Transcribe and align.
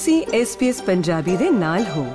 ਤੁਸੀਂ 0.00 0.26
SBS 0.26 0.84
ਪੰਜਾਬੀ 0.84 1.36
ਦੇ 1.36 1.50
ਨਾਲ 1.50 1.84
ਹੋ। 1.96 2.12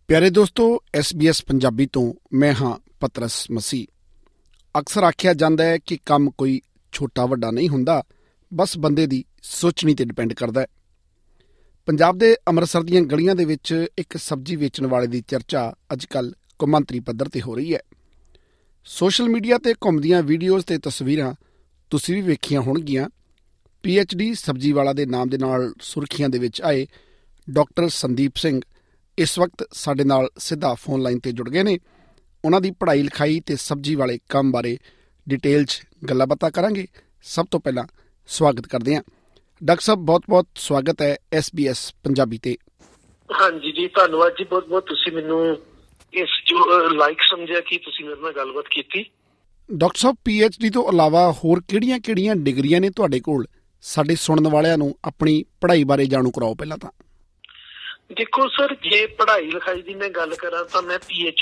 ਪਿਆਰੇ 0.07 0.29
ਦੋਸਤੋ 0.29 0.79
SBS 0.99 1.41
ਪੰਜਾਬੀ 1.47 1.89
ਤੋਂ 1.93 2.13
ਮੈਂ 2.33 2.53
ਹਾਂ 2.53 2.77
ਪਤਰਸ 2.99 3.51
ਮਸੀ 3.51 3.87
ਅਕਸਰ 4.79 5.03
ਆਖਿਆ 5.03 5.33
ਜਾਂਦਾ 5.33 5.63
ਹੈ 5.63 5.77
ਕਿ 5.77 5.97
ਕੰਮ 6.05 6.29
ਕੋਈ 6.29 6.61
ਛੋਟਾ 6.91 7.25
ਵੱਡਾ 7.25 7.51
ਨਹੀਂ 7.51 7.69
ਹੁੰਦਾ 7.69 8.03
ਬਸ 8.53 8.77
ਬੰਦੇ 8.77 9.07
ਦੀ 9.07 9.25
ਸੋਚਣੀ 9.43 9.95
ਤੇ 9.95 10.05
ਡਿਪੈਂਡ 10.05 10.33
ਕਰਦਾ 10.33 10.61
ਹੈ। 10.61 10.67
ਪੰਜਾਬ 11.85 12.17
ਦੇ 12.17 12.35
ਅੰਮ੍ਰਿਤਸਰ 12.47 12.83
ਦੀਆਂ 12.83 13.01
ਗਲੀਆਂ 13.01 13.35
ਦੇ 13.35 13.45
ਵਿੱਚ 13.45 13.85
ਇੱਕ 13.97 14.17
ਸਬਜ਼ੀ 14.17 14.55
ਵੇਚਣ 14.55 14.87
ਵਾਲੇ 14.87 15.07
ਦੀ 15.07 15.23
ਚਰਚਾ 15.27 15.73
ਅੱਜਕੱਲ 15.93 16.33
ਕੌਮਾਂਤਰੀ 16.59 16.99
ਪੱਧਰ 16.99 17.29
ਤੇ 17.29 17.41
ਹੋ 17.41 17.55
ਰਹੀ 17.55 17.73
ਹੈ। 17.73 17.79
ਸੋਸ਼ਲ 18.85 19.29
ਮੀਡੀਆ 19.29 19.57
ਤੇ 19.57 19.73
ਘੁੰਮਦੀਆਂ 19.73 20.23
ਵੀਡੀਓਜ਼ 20.23 20.65
ਤੇ 20.65 20.77
ਤਸਵੀਰਾਂ 20.77 21.33
ਤੁਸੀਂ 21.89 22.15
ਵੀ 22.15 22.21
ਵੇਖੀਆਂ 22.21 22.61
ਹੋਣਗੀਆਂ। 22.61 23.09
ਡੀ 23.83 24.33
ਸਬਜ਼ੀ 24.33 24.71
ਵਾਲਾ 24.71 24.93
ਦੇ 24.93 25.05
ਨਾਮ 25.05 25.29
ਦੇ 25.29 25.37
ਨਾਲ 25.37 25.73
ਸੁਰਖੀਆਂ 25.81 26.29
ਦੇ 26.29 26.39
ਵਿੱਚ 26.39 26.61
ਆਏ 26.61 26.87
ਡਾਕਟਰ 27.49 27.89
ਸੰਦੀਪ 27.89 28.35
ਸਿੰਘ 28.35 28.61
ਇਸ 29.17 29.39
ਵਕਤ 29.39 29.67
ਸਾਡੇ 29.71 30.03
ਨਾਲ 30.03 30.29
ਸਿੱਧਾ 30.37 30.73
ਫੋਨ 30.73 31.01
ਲਾਈਨ 31.01 31.19
ਤੇ 31.19 31.31
ਜੁੜ 31.31 31.49
ਗਏ 31.49 31.63
ਨੇ। 31.63 31.79
ਉਹਨਾਂ 32.45 32.61
ਦੀ 32.61 32.71
ਪੜ੍ਹਾਈ 32.71 33.03
ਲਿਖਾਈ 33.03 33.39
ਤੇ 33.39 33.55
ਸਬਜ਼ੀ 33.55 33.95
ਵਾਲੇ 33.95 34.19
ਕੰਮ 34.29 34.51
ਬਾਰੇ 34.51 34.77
ਡਿਟੇਲ 35.29 35.65
'ਚ 35.65 35.81
ਗੱਲਾਂ 36.09 36.27
ਬਾਤਾਂ 36.27 36.51
ਕਰਾਂਗੇ। 36.51 36.87
ਸਭ 37.23 37.45
ਤੋਂ 37.51 37.59
ਪਹਿਲਾਂ 37.59 37.83
ਸਵਾਗਤ 38.27 38.67
ਕਰਦੇ 38.67 38.95
ਹਾਂ। 38.95 39.03
ਡਾਕਟਰ 39.65 39.81
ਸਾਹਿਬ 39.81 39.99
ਬਹੁਤ-ਬਹੁਤ 39.99 40.47
ਸਵਾਗਤ 40.55 41.01
ਹੈ 41.01 41.17
SBS 41.37 41.95
ਪੰਜਾਬੀ 42.03 42.37
ਤੇ। 42.37 42.57
ਹਾਂਜੀ 43.41 43.71
ਜੀ 43.71 43.87
ਧੰਨਵਾਦ 43.87 44.33
ਜੀ 44.33 44.43
ਬਹੁਤ 44.43 44.67
ਬਹੁਤ 44.67 44.85
ਤੁਸੀਂ 44.85 45.11
ਮੈਨੂੰ 45.11 45.57
ਇਸ 46.13 46.29
ਜੋ 46.45 46.89
ਲਾਈਕ 46.89 47.21
ਸਮਝਿਆ 47.21 47.59
ਕਿ 47.59 47.77
ਤੁਸੀਂ 47.77 48.05
ਮੇਰੇ 48.05 48.21
ਨਾਲ 48.21 48.33
ਗੱਲਬਾਤ 48.33 48.65
ਕੀਤੀ। 48.69 49.05
ਡਾਕਟਰ 49.73 49.97
ਸਾਹਿਬ 49.97 50.15
ਡੀ 50.61 50.69
ਤੋਂ 50.69 50.91
ਇਲਾਵਾ 50.91 51.31
ਹੋਰ 51.31 51.61
ਕਿਹੜੀਆਂ-ਕਿਹੜੀਆਂ 51.67 52.35
ਡਿਗਰੀਆਂ 52.35 52.81
ਨੇ 52.81 52.89
ਤੁਹਾਡੇ 52.89 53.19
ਕੋਲ? 53.19 53.45
ਸਾਡੇ 53.81 54.15
ਸੁਣਨ 54.15 54.47
ਵਾਲਿਆਂ 54.47 54.77
ਨੂੰ 54.77 54.95
ਆਪਣੀ 55.05 55.43
ਪੜ੍ਹਾਈ 55.61 55.83
ਬਾਰੇ 55.83 56.05
ਜਾਣੂ 56.05 56.31
ਕਰਾਓ 56.31 56.53
ਪਹਿਲਾਂ 56.53 56.77
ਤਾਂ। 56.77 56.91
ਦੇਖੋ 58.13 58.47
ਸਰ 58.47 58.75
ਜੇ 58.75 59.05
ਪੜ੍ਹਾਈ 59.05 59.51
ਲਿਖਾਈ 59.51 59.81
ਦੀ 59.81 59.93
ਮੈਂ 59.93 60.09
ਗੱਲ 60.09 60.35
ਕਰਾਂ 60.35 60.65
ਤਾਂ 60.65 60.81
ਮੈਂ 60.81 60.99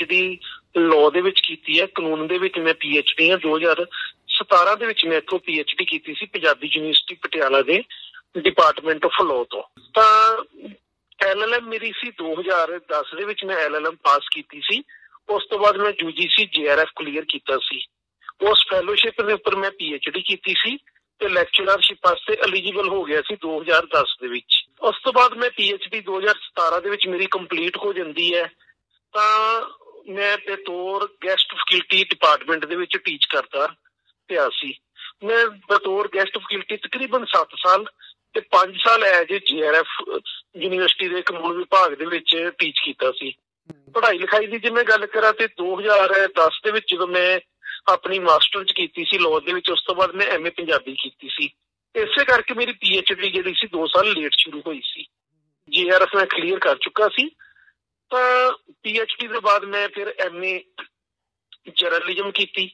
ਡੀ 0.08 0.38
ਲਾਅ 0.76 1.10
ਦੇ 1.10 1.20
ਵਿੱਚ 1.20 1.40
ਕੀਤੀ 1.48 1.80
ਹੈ 1.80 1.86
ਕਾਨੂੰਨ 1.86 2.26
ਦੇ 2.26 2.38
ਵਿੱਚ 2.38 2.58
ਮੈਂ 2.58 2.74
ਡੀ 2.74 3.02
ਹਾਂ। 3.30 3.38
2017 3.38 4.76
ਦੇ 4.76 4.86
ਵਿੱਚ 4.86 5.04
ਮੈਂ 5.04 5.16
ਇੱਥੋਂ 5.16 5.38
ਡੀ 5.46 5.84
ਕੀਤੀ 5.84 6.14
ਸੀ 6.14 6.26
ਪੰਜਾਬੀ 6.26 6.68
ਯੂਨੀਵਰਸਿਟੀ 6.72 7.14
ਪਟਿਆਲਾ 7.14 7.62
ਦੇ। 7.62 7.82
ਡਿਪਾਰਟਮੈਂਟ 8.38 9.04
ਆਫ 9.04 9.22
ਲਾਅ 9.22 9.44
ਤੋਂ। 9.50 9.62
ਤਾਂ 9.94 10.44
ਐਲਐਲਐਮ 11.26 11.68
ਮੇਰੀ 11.68 11.92
ਸੀ 11.92 12.10
2010 12.10 13.14
ਦੇ 13.16 13.24
ਵਿੱਚ 13.24 13.44
ਮੈਂ 13.44 13.56
ਐਲਐਲਐਮ 13.56 13.96
ਪਾਸ 13.96 14.28
ਕੀਤੀ 14.34 14.60
ਸੀ। 14.60 14.82
ਉਸ 15.28 15.46
ਤੋਂ 15.50 15.58
ਬਾਅਦ 15.58 15.76
ਮੈਂ 15.76 15.92
ਯੂਜੀਸੀ 16.02 16.44
ਜੀਆਰਐਫ 16.44 16.88
ਕਲੀਅਰ 16.96 17.24
ਕੀਤਾ 17.28 17.56
ਸੀ। 17.56 17.84
ਉਸ 18.42 18.64
ਫੈਲੋਸ਼ਿਪ 18.70 19.22
ਦੇ 19.22 19.32
ਉੱਪਰ 19.32 19.56
ਮੈਂ 19.56 19.70
ਡੀ 19.70 19.98
ਕੀਤੀ 19.98 20.54
ਸੀ 20.54 20.76
ਤੇ 21.20 21.28
ਲੈਕਚਰਰਸ਼ਿਪ 21.28 21.98
ਵਾਸਤੇ 22.04 22.34
ਐਲੀਜੀਬਲ 22.34 22.88
ਹੋ 22.88 23.04
ਗਿਆ 23.04 23.20
ਸੀ 23.20 23.36
2010 23.36 24.16
ਦੇ 24.22 24.28
ਵਿੱਚ। 24.28 24.64
ਉਸ 24.80 24.94
ਤੋਂ 25.04 25.12
ਬਾਅਦ 25.12 25.34
ਮੈਂ 25.34 25.50
ਡੀ 25.50 26.00
2017 26.00 26.80
ਦੇ 26.80 26.90
ਵਿੱਚ 26.90 27.06
ਮੇਰੀ 27.08 27.26
ਕੰਪਲੀਟ 27.26 27.76
ਹੋ 27.76 27.92
ਜਾਂਦੀ 27.92 28.34
ਹੈ। 28.34 28.50
ਤਾਂ 29.12 29.62
ਮੈਂ 30.08 30.38
ਤੇ 30.38 30.56
ਤੌਰ 30.56 31.08
ਗੈਸਟ 31.24 31.54
ਫੈਕਲਟੀ 31.54 32.04
ਡਿਪਾਰਟਮੈਂਟ 32.04 32.64
ਦੇ 32.66 32.76
ਵਿੱਚ 32.76 32.96
ਟੀਚ 32.96 33.24
ਕਰਦਾ 33.24 33.68
ਪਿਆ 34.28 34.48
ਸੀ। 34.48 34.78
ਮੈਂ 35.24 35.46
ਬਤੌਰ 35.46 36.08
ਗੈਸਟ 36.14 36.38
ਫੈਕਲਟੀ 36.38 36.76
ਤਕਰੀਬਨ 36.76 37.24
7 37.24 37.46
ਸਾਲ 37.56 37.84
ਤੇ 38.34 38.40
5 38.40 38.76
ਸਾਲ 38.84 39.04
ਐਜ 39.04 39.34
ਜੀਆਰਐਫ 39.46 39.86
ਯੂਨੀਵਰਸਿਟੀ 40.56 41.08
ਦੇ 41.08 41.22
ਕਾਨੂੰਨ 41.22 41.56
ਵਿਭਾਗ 41.56 41.94
ਦੇ 41.94 42.04
ਵਿੱਚ 42.04 42.52
ਟੀਚ 42.58 42.80
ਕੀਤਾ 42.84 43.10
ਸੀ। 43.10 43.34
ਪੜ੍ਹਾਈ 43.94 44.18
ਲਿਖਾਈ 44.18 44.46
ਦੀ 44.46 44.58
ਜੇ 44.58 44.70
ਮੈਂ 44.70 44.84
ਗੱਲ 44.84 45.06
ਕਰਾਂ 45.06 45.32
ਤੇ 45.32 45.46
2010 45.46 46.60
ਦੇ 46.64 46.70
ਵਿੱਚ 46.70 46.94
ਜਦੋਂ 46.94 47.08
ਮੈਂ 47.08 47.40
ਆਪਣੀ 47.92 48.18
ਮਾਸਟਰ 48.18 48.64
ਚ 48.64 48.72
ਕੀਤੀ 48.72 49.04
ਸੀ 49.04 49.18
ਲਾਅ 49.18 49.40
ਦੇ 49.40 49.52
ਵਿੱਚ, 49.52 49.70
ਉਸ 49.70 49.84
ਤੋਂ 49.86 49.94
ਬਾਅਦ 49.94 50.14
ਮੈਂ 50.14 50.26
ਐਮਏ 50.26 50.50
ਪੰਜਾਬੀ 50.50 50.94
ਕੀਤੀ 50.94 51.28
ਸੀ। 51.28 51.44
ਇਸੇ 51.96 52.24
ਕਰਕੇ 52.24 52.54
ਮੇਰੀ 52.54 52.72
ਪੀਐਚਡੀ 52.72 53.30
ਜਿਹੜੀ 53.30 53.54
ਸੀ 53.54 53.66
2 53.66 53.86
ਸਾਲ 53.86 54.12
ਲੇਟ 54.12 54.32
ਸ਼ੁਰੂ 54.32 54.62
ਹੋਈ 54.66 54.80
ਸੀ। 54.84 55.06
ਜੀਆਰਐਫ 55.70 56.08
ਮੈਂ 56.16 56.26
ਕਲੀਅਰ 56.26 56.58
ਕਰ 56.58 56.76
ਚੁੱਕਾ 56.76 57.08
ਸੀ। 57.08 57.28
ਤਾਂ 58.10 58.52
ਪੀਐਚਡੀ 58.82 59.26
ਦੇ 59.26 59.40
ਬਾਅਦ 59.40 59.64
ਮੈਂ 59.64 59.88
ਫਿਰ 59.88 60.14
ਐਮਏ 60.18 60.60
ਜਰਨਲਿਜ਼ਮ 61.76 62.30
ਕੀਤੀ 62.30 62.70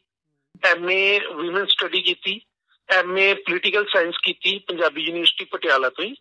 ਐਮਏ 0.65 1.21
ਔਮਨ 1.21 1.67
ਸਟੱਡੀ 1.67 2.01
ਕੀਤੀ 2.03 2.41
ਐਮਏ 2.91 3.35
ਪੋਲੀਟੀਕਲ 3.35 3.85
ਸਾਇੰਸ 3.85 4.15
ਕੀਤੀ 4.23 4.59
ਪੰਜਾਬੀ 4.59 5.03
ਯੂਨੀਵਰਸਿਟੀ 5.03 5.45
ਪਟਿਆਲਾ 5.45 5.89
ਤੋਂ 5.89 6.05
ਹੀ। 6.05 6.15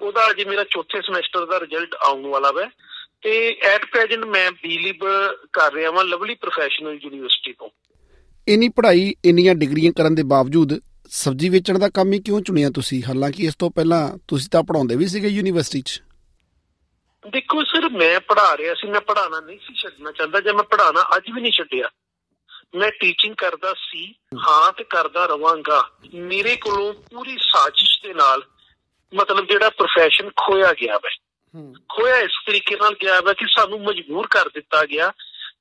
ਉਹਦਾ 0.00 0.30
ਅਜੇ 0.30 0.44
ਮੇਰਾ 0.44 0.64
ਚੌਥੇ 0.64 1.00
ਸਮੈਸਟਰ 1.00 1.46
ਦਾ 1.46 1.60
ਰਿਜ਼ਲਟ 1.60 1.94
ਆਉਣ 1.94 2.26
ਵਾਲਾ 2.26 2.52
ਹੈ 2.60 2.70
ਤੇ 3.22 3.56
ਐਟ 3.62 3.84
ਪ੍ਰੈਜ਼ੈਂਟ 3.84 4.24
ਮੈਂ 4.24 4.50
ਬੀਲਿਬ 4.50 5.04
ਕਰ 5.52 5.72
ਰਿਹਾ 5.72 5.90
ਹਾਂ 5.90 6.04
ਲਵਲੀ 6.04 6.34
ਪ੍ਰੋਫੈਸ਼ਨਲ 6.34 6.98
ਯੂਨੀਵਰਸਿਟੀ 7.02 7.52
ਤੋਂ। 7.52 7.68
ਇਨੀ 8.48 8.68
ਪੜ੍ਹਾਈ 8.68 9.14
ਇੰਨੀਆਂ 9.24 9.54
ਡਿਗਰੀਆਂ 9.54 9.92
ਕਰਨ 9.92 10.14
ਦੇ 10.14 10.22
ਬਾਵਜੂਦ 10.22 10.80
ਸਬਜ਼ੀ 11.08 11.48
ਵੇਚਣ 11.48 11.78
ਦਾ 11.78 11.88
ਕੰਮ 11.88 12.12
ਹੀ 12.12 12.18
ਕਿਉਂ 12.18 12.40
ਚੁਣਿਆ 12.40 12.70
ਤੁਸੀਂ? 12.70 13.02
ਹਾਲਾਂਕਿ 13.08 13.42
ਇਸ 13.42 13.56
ਤੋਂ 13.56 13.70
ਪਹਿਲਾਂ 13.70 14.18
ਤੁਸੀਂ 14.28 14.48
ਤਾਂ 14.50 14.62
ਪੜਾਉਂਦੇ 14.62 14.96
ਵੀ 14.96 15.06
ਸੀਗੇ 15.06 15.28
ਯੂਨੀਵਰਸਿਟੀ 15.28 15.80
'ਚ। 15.80 16.02
ਦੇਖੋ 17.30 17.62
ਸਰ 17.64 17.88
ਮੈਂ 17.88 18.20
ਪੜਾ 18.20 18.56
ਰਿਹਾ 18.56 18.74
ਸੀ 18.74 18.90
ਮੈਂ 18.90 19.00
ਪੜਾਣਾ 19.00 19.40
ਨਹੀਂ 19.40 19.58
ਸੀ 19.58 19.74
ਛੱਡਣਾ 19.74 20.12
ਚਾਹੁੰਦਾ। 20.12 20.40
ਜੇ 20.40 20.52
ਮੈਂ 20.52 20.64
ਪੜਾਣਾ 20.64 21.04
ਅੱਜ 21.16 21.30
ਵੀ 21.34 21.40
ਨਹੀਂ 21.40 21.52
ਛੱਡਿਆ 21.52 21.88
ਮੈਂ 22.74 22.90
ਟੀਚਿੰਗ 23.00 23.34
ਕਰਦਾ 23.34 23.74
ਸੀ 23.74 24.14
ਹਾਂ 24.38 24.72
ਤੇ 24.72 24.84
ਕਰਦਾ 24.84 25.26
ਰਵਾਂਗਾ। 25.26 25.90
ਮੇਰੇ 26.14 26.56
ਕੋਲੋਂ 26.56 26.92
ਪੂਰੀ 26.92 27.36
ਸਾਜ਼ਿਸ਼ 27.40 28.02
ਦੇ 28.02 28.14
ਨਾਲ 28.14 28.42
ਮਤਲਬ 29.14 29.46
ਜਿਹੜਾ 29.46 29.66
profession 29.66 30.32
ਖੋਇਆ 30.36 30.72
ਗਿਆ 30.72 30.98
ਵੇ। 30.98 31.10
ਖੋਇਆ 31.88 32.16
ਇਸ 32.16 32.30
ਤਰੀਕੇ 32.46 32.76
ਨਾਲ 32.76 32.94
ਗਿਆ 33.02 33.20
ਵੇ 33.20 33.34
ਕਿ 33.34 33.46
ਸਾਨੂੰ 33.56 33.82
ਮਜਬੂਰ 33.82 34.26
ਕਰ 34.26 34.48
ਦਿੱਤਾ 34.48 34.84
ਗਿਆ। 34.84 35.12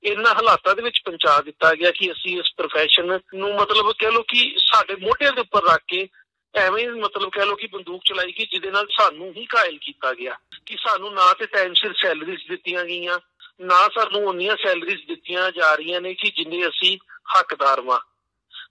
ਇਹਨਾਂ 0.04 0.36
ਹਾਲਾਤਾਂ 0.36 0.76
ਦੇ 0.76 0.82
ਵਿੱਚ 0.82 1.02
ਪਹੁੰਚਾ 1.06 1.42
ਦਿੱਤਾ 1.42 1.74
ਗਿਆ 1.74 1.92
ਕਿ 1.92 2.12
ਅਸੀਂ 2.12 2.40
ਇਸ 2.40 2.54
profession 2.62 3.20
ਨੂੰ 3.36 3.56
ਮਤਲਬ 3.56 3.94
ਕਹਿ 4.00 4.12
ਲਓ 4.12 4.22
ਕਿ 4.22 4.56
ਸਾਡੇ 4.60 4.96
ਮੋਢਿਆਂ 4.96 5.32
ਦੇ 5.32 5.42
ਉੱਪਰ 5.42 5.64
ਰੱਖ 5.64 5.82
ਕੇ 5.88 6.08
ਐਵੇਂ 6.56 6.90
ਮਤਲਬ 6.90 7.30
ਕਹਿ 7.30 7.46
ਲਓ 7.46 7.56
ਕਿ 7.56 7.68
ਬੰਦੂਕ 7.68 8.02
ਚਲਾਈ 8.06 8.34
ਗਈ 8.40 8.46
ਜਿਹਦੇ 8.46 8.72
ਨਾਲ 8.72 8.88
ਸਾਨੂੰ 8.98 9.34
ਹੀ 9.38 9.46
ਕਾਇਲ 9.46 9.78
ਕੀਤਾ 9.82 10.14
ਗਿਆ। 10.14 10.38
ਕਿ 10.66 10.78
ਸਾਨੂੰ 10.88 11.14
ਨਾ 11.14 11.34
ਤੇ 11.34 11.46
ਟਾਈਮ 11.46 11.74
ਸਿਰ 11.74 11.94
ਸੈਲਰੀਜ਼ 11.94 12.42
ਦਿੱਤੀਆਂ 12.50 12.86
ਗਈਆਂ 12.86 13.20
ਨਾ 13.62 13.90
ਸਾਨੂੰ 13.96 14.26
ਉਨੀਆਂ 14.26 14.56
ਸੈਲਰੀਜ਼ 14.56 15.08
ਦਿੱਤੀਆਂ 15.08 15.52
ਜਾ 15.52 15.76
ਰਹੀਆਂ 15.76 16.02
ਨੇ 16.02 16.14
ਕਿ 16.14 16.30
ਜਿੰਨੇ 16.30 16.68
ਅਸੀਂ 16.68 16.98
ਹੱਕਦਾਰ 17.40 17.82
ਵਾਂ। 17.82 18.00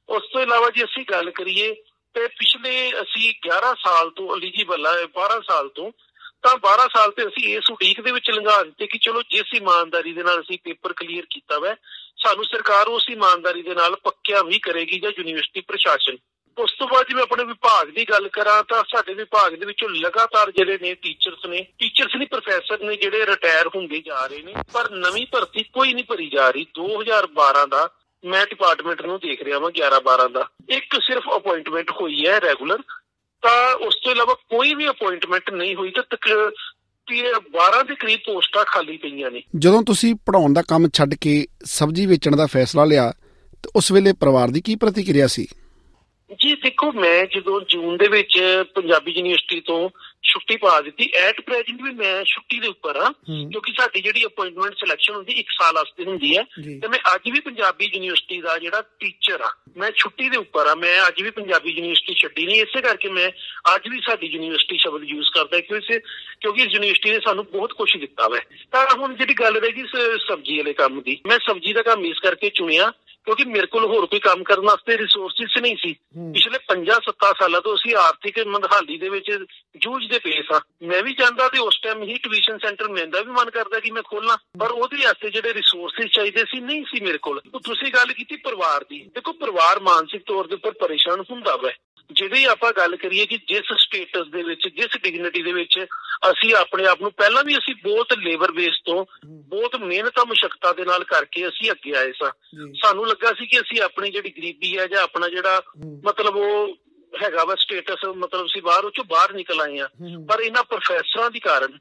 ਉਸ 0.08 0.22
ਤੋਂ 0.32 0.40
ਇਲਾਵਾ 0.40 0.70
ਜੇ 0.70 0.84
ਅਸੀਂ 0.84 1.04
ਗੱਲ 1.10 1.30
ਕਰੀਏ 1.30 1.74
ਤੇ 2.14 2.26
ਪਿਛਲੇ 2.26 2.92
ਅਸੀਂ 3.02 3.34
11 3.48 3.74
ਸਾਲ 3.74 4.10
ਤੋਂ 4.10 4.36
ਐਲੀਜੀਬਲ 4.36 4.86
ਆ 4.86 5.02
12 5.02 5.40
ਸਾਲ 5.40 5.68
ਤੋਂ, 5.68 5.92
ਤਾਂ 6.42 6.56
12 6.56 6.88
ਸਾਲ 6.96 7.10
ਤੇ 7.10 7.22
ਅਸੀਂ 7.22 7.58
ਇਸ 7.58 7.70
ਉਡੀਕ 7.70 8.00
ਦੇ 8.00 8.12
ਵਿੱਚ 8.12 8.30
ਲੰਘਾ 8.30 8.62
ਦਿੱਤੇ 8.62 8.86
ਕਿ 8.86 8.98
ਚਲੋ 8.98 9.22
ਜਿਸ 9.22 9.54
ਇਮਾਨਦਾਰੀ 9.54 10.12
ਦੇ 10.12 10.22
ਨਾਲ 10.22 10.40
ਅਸੀਂ 10.40 10.58
ਪੇਪਰ 10.64 10.92
ਕਲੀਅਰ 10.92 11.26
ਕੀਤਾ 11.30 11.58
ਵੈ, 11.58 11.74
ਸਾਨੂੰ 12.24 12.44
ਸਰਕਾਰ 12.44 12.88
ਉਸ 12.88 13.06
ਇਮਾਨਦਾਰੀ 13.10 13.62
ਦੇ 13.62 13.74
ਨਾਲ 13.74 13.96
ਪੱਕਿਆ 13.96 14.42
ਵੀ 14.42 14.58
ਕਰੇਗੀ 14.58 15.00
ਜਾਂ 15.00 15.12
ਯੂਨੀਵਰਸਿਟੀ 15.18 15.60
ਪ੍ਰਸ਼ਾਸਨ। 15.60 16.16
ਉਸ 16.58 16.72
ਤੋਂ 16.78 16.88
ਬਾਅਦ 16.88 17.08
ਜਿਵੇਂ 17.08 17.22
ਆਪਣੇ 17.22 17.44
ਵਿਭਾਗ 17.44 17.88
ਦੀ 17.88 18.04
ਗੱਲ 18.04 18.28
ਕਰਾਂ 18.28 18.62
ਤਾਂ 18.62 18.84
ਸਾਡੇ 18.96 19.14
ਵਿਭਾਗ 19.14 19.54
ਦੇ 19.54 19.66
ਵਿੱਚੋਂ 19.66 19.88
ਲਗਾਤਾਰ 19.88 20.50
ਜਿਹੜੇ 20.50 20.78
ਨੇ 20.82 20.94
ਟੀਚਰਸ 20.94 21.46
ਨੇ 21.46 21.66
ਟੀਚਰਸ 21.78 22.16
ਨਹੀਂ 22.16 22.27
ਪ੍ਰੋਫੈਸਰ 22.78 22.86
ਨੇ 22.86 22.96
ਜਿਹੜੇ 22.96 23.26
ਰਿਟਾਇਰ 23.26 23.68
ਹੁੰਦੇ 23.76 24.00
ਜਾ 24.06 24.26
ਰਹੇ 24.26 24.42
ਨੇ, 24.42 24.54
ਪਰ 24.72 24.90
ਨਵੀਂ 24.90 25.26
ਭਰਤੀ 25.32 25.62
ਕੋਈ 25.72 25.92
ਨਹੀਂ 25.92 26.04
ਭਰੀ 26.04 26.28
ਜਾ 26.30 26.50
ਰਹੀ। 26.50 26.66
2012 26.74 27.66
ਦਾ 27.66 27.88
ਮੈਂ 28.24 28.44
ਡਿਪਾਰਟਮੈਂਟ 28.46 29.02
ਨੂੰ 29.02 29.18
ਦੇਖ 29.18 29.42
ਰਿਹਾ 29.42 29.58
ਹਾਂ 29.58 29.70
11 29.70 30.00
12 30.00 30.28
ਦਾ। 30.28 30.48
ਇੱਕ 30.68 30.96
ਸਿਰਫ 31.02 31.28
ਅਪਾਇੰਟਮੈਂਟ 31.36 31.90
ਹੋਈ 32.00 32.26
ਹੈ 32.26 32.38
ਰੈਗੂਲਰ 32.40 32.82
ਤਾਂ 33.42 33.74
ਉਸ 33.86 34.00
ਤੋਂ 34.04 34.12
ਇਲਾਵਾ 34.12 34.34
ਕੋਈ 34.50 34.74
ਵੀ 34.74 34.88
ਅਪਾਇੰਟਮੈਂਟ 34.88 35.50
ਨਹੀਂ 35.50 35.74
ਹੋਈ 35.76 35.90
ਤਾਂ 35.90 36.02
ਤੱਕ 36.10 36.28
12 37.52 37.82
ਦੇ 37.82 37.94
ਕਰੀਬ 37.94 38.20
ਪੋਸਟਾਂ 38.26 38.64
ਖਾਲੀ 38.64 38.96
ਪਈਆਂ 38.96 39.30
ਨੇ। 39.30 39.42
ਜਦੋਂ 39.56 39.82
ਤੁਸੀਂ 39.82 40.14
ਪੜਾਉਣ 40.26 40.52
ਦਾ 40.52 40.62
ਕੰਮ 40.68 40.88
ਛੱਡ 40.94 41.14
ਕੇ 41.14 41.46
ਸਬਜ਼ੀ 41.64 42.06
ਵੇਚਣ 42.06 42.36
ਦਾ 42.36 42.46
ਫੈਸਲਾ 42.46 42.84
ਲਿਆ, 42.84 43.12
ਤਾਂ 43.62 43.70
ਉਸ 43.76 43.92
ਵੇਲੇ 43.92 44.12
ਪਰਿਵਾਰ 44.12 44.48
ਦੀ 44.48 44.60
ਕੀ 44.60 44.74
ਪ੍ਰਤੀਕਿਰਿਆ 44.76 45.26
ਸੀ? 45.26 45.46
ਜੀ 46.34 46.54
ਦੇਖੋ 46.54 46.92
ਮੈਂ 46.92 47.26
ਜਦੋਂ 47.26 47.60
ਜੂਨ 47.60 47.96
ਦੇ 47.96 48.08
ਵਿੱਚ 48.08 48.64
ਪੰਜਾਬੀ 48.74 49.12
ਯੂਨੀਵਰਸਿਟੀ 49.12 49.60
ਤੋਂ 49.60 49.90
ਛੁੱਟੀ 50.22 50.56
ਪਾ 50.56 50.80
ਦਿੱਤੀ 50.80 51.10
ਐਟ 51.16 51.40
ਪ੍ਰੈਜ਼ੈਂਟ 51.40 51.82
ਵੀ 51.82 51.90
ਮੈਂ 51.90 52.24
ਛੁੱਟੀ 52.24 52.60
ਦੇ 52.60 52.68
ਉੱਪਰ 52.68 52.96
ਆ 52.96 53.12
ਕਿਉਂਕਿ 53.50 53.72
ਸਾਡੀ 53.80 54.00
ਜਿਹੜੀ 54.00 54.24
ਅਪਾਇੰਟਮੈਂਟ 54.24 54.74
ਸਿਲੈਕਸ਼ਨ 54.74 55.14
ਹੁੰਦੀ 55.14 55.40
1 55.40 55.44
ਸਾਲ 55.50 55.74
ਵਾਸਤੇ 55.74 56.04
ਹੁੰਦੀ 56.04 56.36
ਹੈ। 56.36 56.42
ਤੇ 56.80 56.88
ਮੈਂ 56.88 56.98
ਅੱਜ 57.14 57.30
ਵੀ 57.30 57.40
ਪੰਜਾਬੀ 57.40 57.90
ਯੂਨੀਵਰਸਿਟੀ 57.94 58.40
ਦਾ 58.40 58.58
ਜਿਹੜਾ 58.58 58.82
ਟੀਚਰ 59.00 59.40
ਆ 59.40 59.52
ਮੈਂ 59.76 59.90
ਛੁੱਟੀ 59.96 60.28
ਦੇ 60.28 60.36
ਉੱਪਰ 60.36 60.66
ਆ 60.66 60.74
ਮੈਂ 60.74 61.08
ਅੱਜ 61.08 61.22
ਵੀ 61.22 61.30
ਪੰਜਾਬੀ 61.30 61.70
ਯੂਨੀਵਰਸਿਟੀ 61.70 62.14
ਛੱਡੀ 62.14 62.46
ਨਹੀਂ 62.46 62.60
ਇਸੇ 62.62 62.80
ਕਰਕੇ 62.82 63.08
ਮੈਂ 63.08 63.30
ਅੱਜ 63.74 63.88
ਵੀ 63.88 64.00
ਸਾਡੀ 64.00 64.26
ਯੂਨੀਵਰਸਿਟੀ 64.26 64.78
ਸ਼ਬਦ 64.78 65.02
ਯੂਜ਼ 65.04 65.28
ਕਰਦਾ 65.34 65.60
ਕਿਉਂਕਿ 65.60 65.98
ਕਿਉਂਕਿ 66.40 66.62
ਇਸ 66.62 66.68
ਯੂਨੀਵਰਸਿਟੀ 66.72 67.10
ਨੇ 67.10 67.20
ਸਾਨੂੰ 67.24 67.46
ਬਹੁਤ 67.46 67.72
ਕੁਝ 67.72 67.96
ਦਿੱਤਾ 67.96 68.28
ਵਾ। 68.28 68.38
ਤਾਂ 68.72 68.86
ਹੁਣ 68.98 69.14
ਜਿਹੜੀ 69.14 69.34
ਗੱਲ 69.34 69.56
ਰਹੀ 69.56 69.84
ਸਬਜ਼ੀ 70.28 70.56
ਵਾਲੇ 70.58 70.72
ਕੰਮ 70.72 71.02
ਦੀ 71.02 71.20
ਮੈਂ 71.26 71.38
ਸਬਜ਼ੀ 71.46 71.72
ਦਾ 71.72 71.82
ਕੰਮ 71.82 72.06
ਇਸ 72.06 72.18
ਕਰਕੇ 72.18 72.50
ਚੁਣਿਆ 72.50 72.92
ਕਿਉਂਕਿ 73.28 73.44
ਮੇਰੇ 73.44 73.66
ਕੋਲ 73.66 73.84
ਹੋਰ 73.84 74.06
ਕੋਈ 74.06 74.18
ਕੰਮ 74.18 74.42
ਕਰਨ 74.42 74.60
ਵਾਸਤੇ 74.60 74.98
ਰਿਸੋਰਸਿਸ 74.98 75.62
ਨਹੀਂ 75.62 75.76
ਸੀ। 75.76 75.92
ਪਿਛਲੇ 76.32 76.58
5-7 76.68 77.32
ਸਾਲਾਂ 77.38 77.60
ਤੋਂ 77.60 77.74
ਅਸੀਂ 77.74 77.96
ਆਰਥਿਕ 77.96 78.46
ਮੰਦਹਾਲੀ 78.46 78.98
ਦੇ 78.98 79.08
ਵਿੱਚ 79.08 79.30
ਜੂਝਦੇ 79.76 80.18
ਪਏ 80.18 80.42
ਸਾਂ 80.42 80.60
ਮੈਂ 80.82 81.02
ਵੀ 81.02 81.14
ਚਾਹੁੰਦਾ 81.14 81.48
ਤੇ 81.48 81.58
ਉਸ 81.58 81.80
ਟਾਈਮ 81.82 82.02
ਹੀ 82.02 82.14
ਟਿਊਸ਼ਨ 82.14 82.58
ਸੈਂਟਰ 82.58 82.88
ਮੈਂਦਾ 82.88 83.22
ਵੀ 83.22 83.30
ਮਨ 83.30 83.50
ਕਰਦਾ 83.50 83.80
ਕਿ 83.80 83.90
ਮੈਂ 83.90 84.02
ਖੋਲਾਂ 84.02 84.36
ਪਰ 84.60 84.70
ਉਹਦੇ 84.70 84.96
ਵਾਸਤੇ 84.96 85.30
ਜਿਹੜੇ 85.30 85.54
ਰਿਸੋਰਸਿਸ 85.54 86.10
ਚਾਹੀਦੇ 86.10 86.44
ਸੀ 86.44 86.60
ਨਹੀਂ 86.60 86.84
ਸੀ 86.84 87.04
ਮੇਰੇ 87.04 87.18
ਕੋਲ। 87.18 87.40
ਤੁਸੀਂ 87.40 87.92
ਗੱਲ 87.92 88.12
ਕੀਤੀ 88.12 88.36
ਪਰਿਵਾਰ 88.36 88.84
ਦੀ। 88.84 89.10
ਦੇਖੋ 89.14 89.32
ਪਰਿਵਾਰ 89.32 89.80
ਮਾਨਸਿਕ 89.80 90.22
ਤੌਰ 90.26 90.46
ਦੇ 90.46 90.54
ਉੱਪਰ 90.54 90.70
ਪਰੇਸ਼ਾਨ 90.70 91.20
ਹੁੰਦਾ 91.20 91.56
ਵਾ। 91.56 91.70
ਜਿਵੇਂ 92.12 92.46
ਆਪਾਂ 92.46 92.72
ਗੱਲ 92.72 92.96
ਕਰੀਏ 92.96 93.26
ਕਿ 93.26 93.36
ਜਿਸ 93.36 93.72
ਸਟੇਟਸ 93.78 94.26
ਦੇ 94.28 94.42
ਵਿੱਚ 94.42 94.68
ਜਿਸ 94.68 94.96
ਡਿਗਨਿਟੀ 95.02 95.42
ਦੇ 95.42 95.52
ਵਿੱਚ 95.52 95.84
ਅਸੀਂ 96.30 96.54
ਆਪਣੇ 96.54 96.86
ਆਪ 96.86 97.02
ਨੂੰ 97.02 97.12
ਪਹਿਲਾਂ 97.12 97.44
ਵੀ 97.44 97.56
ਅਸੀਂ 97.58 97.74
ਬਹੁਤ 97.82 98.12
ਲੇਬਰ 98.18 98.52
ਬੇਸ 98.52 98.74
ਤੋਂ 98.84 99.06
ਬਹੁਤ 99.26 99.76
ਮਿਹਨਤਾਂ 99.76 100.26
ਮੁਸ਼ਕਲਾਂ 100.26 100.74
ਦੇ 100.74 100.84
ਨਾਲ 100.84 101.04
ਕਰਕੇ 101.04 101.48
ਅਸੀਂ 101.48 101.70
ਅੱਗੇ 101.70 101.96
ਆਏ 101.96 102.12
ਸਾਂ। 102.12 102.30
ਸਾਨੂੰ 102.74 103.06
ਲੱਗਾ 103.06 103.32
ਸੀ 103.32 103.46
ਕਿ 103.46 103.60
ਅਸੀਂ 103.60 103.82
ਆਪਣੀ 103.82 104.10
ਜਿਹੜੀ 104.10 104.30
ਗਰੀਬੀ 104.30 104.78
ਹੈ 104.78 104.86
ਜਾਂ 104.86 105.02
ਆਪਣਾ 105.02 105.28
ਜਿਹੜਾ 105.28 105.62
ਮਤਲਬ 106.04 106.36
ਉਹ 106.36 106.76
ਹੈਗਾ 107.22 107.44
ਵਾ 107.44 107.54
ਸਟੇਟਸ 107.54 108.04
ਮਤਲਬ 108.04 108.46
ਸੀ 108.46 108.60
ਬਾਹਰ 108.60 108.84
ਉਹ 108.84 108.90
ਚੋਂ 108.90 109.04
ਬਾਹਰ 109.04 109.32
ਨਿਕਲ 109.32 109.60
ਆਏ 109.60 109.78
ਆ 109.78 109.88
ਪਰ 110.28 110.40
ਇਹਨਾਂ 110.40 110.64
ਪ੍ਰੋਫੈਸਰਾਂ 110.64 111.30
ਦੀ 111.30 111.40
ਕਾਰਨ 111.40 111.78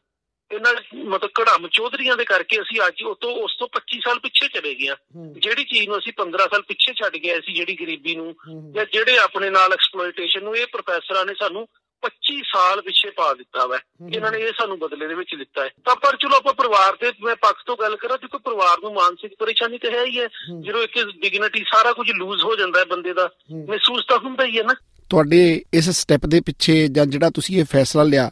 ਇਹਨਾਂ 0.52 0.74
ਮਤਲਬ 0.96 1.30
ਕੜਮ 1.36 1.68
ਚੌਧਰੀਆਂ 1.68 2.18
ਦੇ 2.18 2.26
ਕਰਕੇ 2.26 2.62
ਅਸੀਂ 2.62 2.82
ਅੱਜ 2.88 3.04
ਉਹ 3.04 3.16
ਤੋਂ 3.16 3.32
ਉਸ 3.32 3.56
ਤੋਂ 3.60 3.68
25 3.68 4.00
ਸਾਲ 4.04 4.20
ਪਿੱਛੇ 4.20 4.48
ਚਲੇ 4.48 4.76
ਗਏ 4.76 4.88
ਆ 4.88 4.96
ਜਿਹੜੀ 5.40 5.64
ਚੀਜ਼ 5.64 5.88
ਨੂੰ 5.88 5.98
ਅਸੀਂ 5.98 6.14
15 6.22 6.38
ਸਾਲ 6.38 6.62
ਪਿੱਛੇ 6.62 6.94
ਛੱਡ 6.94 7.18
ਗਏ 7.18 7.40
ਸੀ 7.40 7.54
ਜਿਹੜੀ 7.54 7.76
ਗਰੀਬੀ 7.82 8.16
ਨੂੰ 8.16 8.36
ਜਾਂ 8.76 8.86
ਜਿਹੜੇ 8.94 9.18
ਆਪਣੇ 9.18 9.50
ਨਾਲ 9.50 9.74
ਐਕਸਪਲੋਇਟੇਸ਼ਨ 9.74 10.44
ਨੂੰ 10.44 10.56
ਇਹ 10.56 10.66
ਪ੍ਰੋਫੈਸਰਾਂ 10.72 11.26
ਨੇ 11.26 11.34
ਸਾਨੂੰ 11.40 11.68
25 12.04 12.42
ਸਾਲ 12.54 12.82
ਪਿੱਛੇ 12.82 13.10
ਪਾ 13.10 13.34
ਦਿੱਤਾ 13.34 13.66
ਵਾ। 13.66 13.80
ਇਹਨਾਂ 14.16 14.32
ਨੇ 14.32 14.40
ਇਹ 14.40 14.52
ਸਾਨੂੰ 14.58 14.80
ਬਦਲੇ 14.80 15.08
ਦੇ 15.08 15.14
ਵਿੱਚ 15.14 15.36
ਦਿੱਤਾ 15.36 15.64
ਹੈ। 15.64 15.70
ਤਾਂ 15.86 15.96
ਪਰ 15.96 16.16
ਚਲੋ 16.16 16.36
ਆਪਾਂ 16.36 16.54
ਪਰਿਵਾਰ 16.54 16.98
ਦੇ 17.02 17.12
ਮੈਂ 17.22 17.36
ਪੱਖ 17.36 17.56
ਤੋਂ 17.66 17.78
ਗੱਲ 17.82 17.96
ਕਰਾਂ 17.96 18.18
ਦੇਖੋ 18.18 18.38
ਪਰਿਵਾਰ 18.38 18.78
ਨੂੰ 18.84 18.94
ਮਾਨਸਿਕ 18.94 19.32
ਪਰੇਸ਼ਾਨੀ 19.40 19.78
ਤੇ 19.78 19.92
ਹੈ 19.92 20.06
ਹੀ 20.06 20.20
ਹੈ। 20.20 20.28
ਜਦੋਂ 20.62 20.84
ਇੱਕ 20.84 21.00
ਡਿਗਨਿਟੀ 21.22 21.64
ਸਾਰਾ 21.64 21.94
ਕੁਝ 21.94 22.12
ਲੂਜ਼ 22.12 22.44
ਹੋ 22.44 22.56
ਜਾਂਦਾ 22.56 22.80
ਹੈ 22.80 22.86
ਬੰਦੇ 22.86 23.14
ਦਾ 23.14 23.30
ਮਹਿਸੂਸ 23.52 24.06
ਤਾਂ 24.06 24.18
ਹੁੰਦਾ 24.18 24.46
ਹੀ 24.46 24.58
ਹੈ 24.58 24.64
ਨਾ। 24.64 24.74
ਤੁਹਾਡੇ 25.10 25.64
ਇਸ 25.74 25.90
ਸਟੈਪ 25.90 26.26
ਦੇ 26.26 26.42
ਪਿੱਛੇ 26.42 26.88
ਜਾਂ 26.88 27.06
ਜਿਹੜਾ 27.06 27.30
ਤੁਸੀਂ 27.30 27.60
ਇਹ 27.60 27.66
ਫੈਸਲਾ 27.66 28.04
ਲਿਆ 28.04 28.32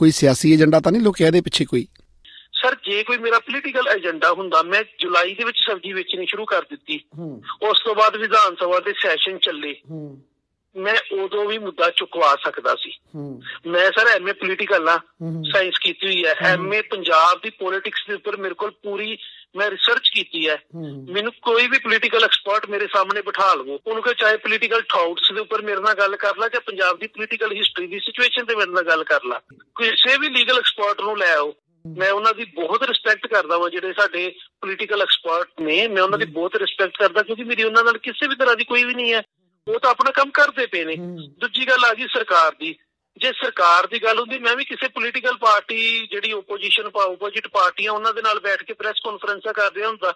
ਕੋਈ 0.00 0.10
ਸਿਆਸੀ 0.10 0.52
ਏਜੰਡਾ 0.54 0.80
ਤਾਂ 0.80 0.92
ਨਹੀਂ 0.92 1.02
ਲੁਕਿਆ 1.02 1.26
ਇਹਦੇ 1.26 1.40
ਪਿੱਛੇ 1.40 1.64
ਕੋਈ? 1.64 1.86
ਸਰ 2.60 2.74
ਜੇ 2.84 3.02
ਕੋਈ 3.02 3.18
ਮੇਰਾ 3.18 3.38
ਪੋਲੀਟੀਕਲ 3.38 3.88
ਏਜੰਡਾ 3.96 4.32
ਹੁੰਦਾ 4.32 4.62
ਮੈਂ 4.62 4.82
ਜੁਲਾਈ 5.00 5.34
ਦੇ 5.34 5.44
ਵਿੱਚ 5.44 5.58
ਸਬਜ਼ੀ 5.60 5.92
ਵੇਚਣੀ 5.92 6.26
ਸ਼ੁਰੂ 6.26 6.44
ਕਰ 6.44 6.62
ਦਿੱਤੀ। 6.70 6.98
ਉਸ 7.62 7.82
ਤੋਂ 7.84 7.94
ਬਾਅਦ 7.94 8.16
ਵਿਧਾਨ 8.16 8.54
ਸਭਾ 8.54 8.80
ਦੇ 8.80 8.92
ਸੈਸ਼ਨ 9.02 9.38
ਚੱਲੇ। 9.38 9.74
ਮੈਂ 10.76 11.22
ਉਦੋਂ 11.22 11.44
ਵੀ 11.44 11.58
ਮੁੱਦਾ 11.58 11.90
ਚੁਕਵਾ 11.90 12.36
ਸਕਦਾ 12.44 12.74
ਸੀ। 12.74 12.92
ਮੈਂ 13.66 13.90
ਸਰ 13.98 14.06
ਐਮਏ 14.06 14.32
ਪੋਲੀਟੀਕਲ 14.32 14.84
ਨਾ 14.84 14.96
ਸਾਇੰਸ 15.52 15.78
ਕੀਤੀ 15.78 16.06
ਹੋਈ 16.06 16.24
ਹੈ। 16.24 16.34
ਐਮਏ 16.40 16.82
ਪੰਜਾਬ 16.82 17.40
ਦੀ 17.42 17.50
ਪੋਲਿਟਿਕਸ 17.50 17.98
ਦੇ 18.08 18.14
ਉੱਪਰ 18.14 18.36
ਮੇਰੇ 18.36 18.54
ਕੋਲ 18.54 18.70
ਪੂਰੀ 18.70 19.18
ਮੈਂ 19.56 19.70
ਰਿਸਰਚ 19.70 20.08
ਕੀਤੀ 20.08 20.48
ਹੈ। 20.48 20.62
ਮੈਨੂੰ 21.12 21.32
ਕੋਈ 21.42 21.66
ਵੀ 21.66 21.78
ਪੋਲੀਟੀਕਲ 21.78 22.24
ਐਕਸਪਰਟ 22.24 22.66
ਮੇਰੇ 22.66 22.86
ਸਾਹਮਣੇ 22.86 23.22
ਬਿਠਾ 23.22 23.54
ਲਵੋ। 23.54 23.80
ਉਹਨੂੰ 23.86 24.02
ਕਹੇ 24.02 24.14
ਚਾਹੇ 24.14 24.36
ਪੋਲੀਟੀਕਲ 24.36 24.82
ਥਾਟਸ 24.82 25.32
ਦੇ 25.32 25.40
ਉੱਪਰ 25.40 25.62
ਮੇਰੇ 25.62 25.80
ਨਾਲ 25.80 25.94
ਗੱਲ 25.94 26.16
ਕਰ 26.16 26.36
ਲੈ 26.36 26.48
ਜਾਂ 26.48 26.60
ਪੰਜਾਬ 26.60 26.98
ਦੀ 26.98 27.06
ਪੋਲੀਟੀਕਲ 27.06 27.52
ਹਿਸਟਰੀ 27.52 27.86
ਦੀ 27.86 27.98
ਸਿਚੁਏਸ਼ਨ 27.98 28.44
ਤੇ 28.44 28.56
ਮੇਰੇ 28.56 28.70
ਨਾਲ 28.70 28.82
ਗੱਲ 28.82 29.04
ਕਰ 29.04 29.20
ਲੈ। 29.24 29.38
ਕਿਸੇ 29.58 30.16
ਵੀ 30.18 30.28
ਲੀਗਲ 30.28 30.58
ਐਕਸਪਰਟ 30.58 31.00
ਨੂੰ 31.00 31.18
ਲੈ 31.18 31.34
ਆਓ। 31.34 31.54
ਮੈਂ 31.98 32.10
ਉਹਨਾਂ 32.10 32.34
ਦੀ 32.34 32.44
ਬਹੁਤ 32.44 32.82
ਰਿਸਪੈਕਟ 32.82 33.26
ਕਰਦਾ 33.26 33.56
ਹਾਂ 33.56 33.70
ਜਿਹੜੇ 33.70 33.92
ਸਾਡੇ 33.92 34.34
ਪੋਲੀਟੀਕਲ 34.60 35.02
ਐਕਸਪਰਟ 35.02 35.48
ਨੇ। 35.60 35.88
ਮੈਂ 35.88 36.02
ਉਹਨਾਂ 36.02 36.18
ਦੀ 36.18 36.24
ਬਹੁਤ 36.24 36.56
ਰਿਸਪੈਕਟ 36.56 36.98
ਕਰਦਾ 36.98 37.22
ਕਿਉਂਕਿ 37.22 37.44
ਮੇਰੀ 37.44 37.62
ਉਹਨਾਂ 37.62 37.84
ਨਾਲ 37.84 37.98
ਕਿਸੇ 37.98 38.28
ਵੀ 38.28 38.34
ਤਰ੍ਹਾਂ 38.34 38.56
ਦੀ 38.56 38.64
ਕੋਈ 38.64 38.84
ਵੀ 38.84 38.94
ਨਹੀਂ 38.94 39.12
ਹੈ। 39.12 39.22
ਉਹ 39.74 39.80
ਤਾਂ 39.80 39.90
ਆਪਣਾ 39.90 40.10
ਕੰਮ 40.10 40.30
ਕਰਦੇ 40.30 40.66
ਪਏ 40.66 40.84
ਨੇ। 40.84 40.96
ਦੂਜੀ 41.40 41.68
ਗੱਲ 41.68 41.84
ਆ 41.84 41.94
ਗਈ 41.94 42.06
ਸਰਕਾਰ 42.06 42.52
ਦੀ। 42.60 42.74
ਜੇ 43.20 43.32
ਸਰਕਾਰ 43.32 43.86
ਦੀ 43.86 44.02
ਗੱਲ 44.02 44.18
ਹੁੰਦੀ 44.18 44.38
ਮੈਂ 44.38 44.56
ਵੀ 44.56 44.64
ਕਿਸੇ 44.64 44.88
ਪੋਲੀਟੀਕਲ 44.88 45.36
ਪਾਰਟੀ 45.36 46.06
ਜਿਹੜੀ 46.06 46.32
ਓਪੋਜੀਸ਼ਨ 46.32 46.86
ਆਪੋਜੀਟ 46.86 47.48
ਪਾਰਟੀਆਂ 47.48 47.92
ਉਹਨਾਂ 47.92 48.14
ਦੇ 48.14 48.22
ਨਾਲ 48.22 48.40
ਬੈਠ 48.40 48.62
ਕੇ 48.62 48.72
ਪ੍ਰੈਸ 48.72 49.00
ਕਾਨਫਰੰਸਾਂ 49.04 49.52
ਕਰ 49.52 49.72
ਰਿਹਾ 49.74 49.88
ਹੁੰਦਾ। 49.88 50.14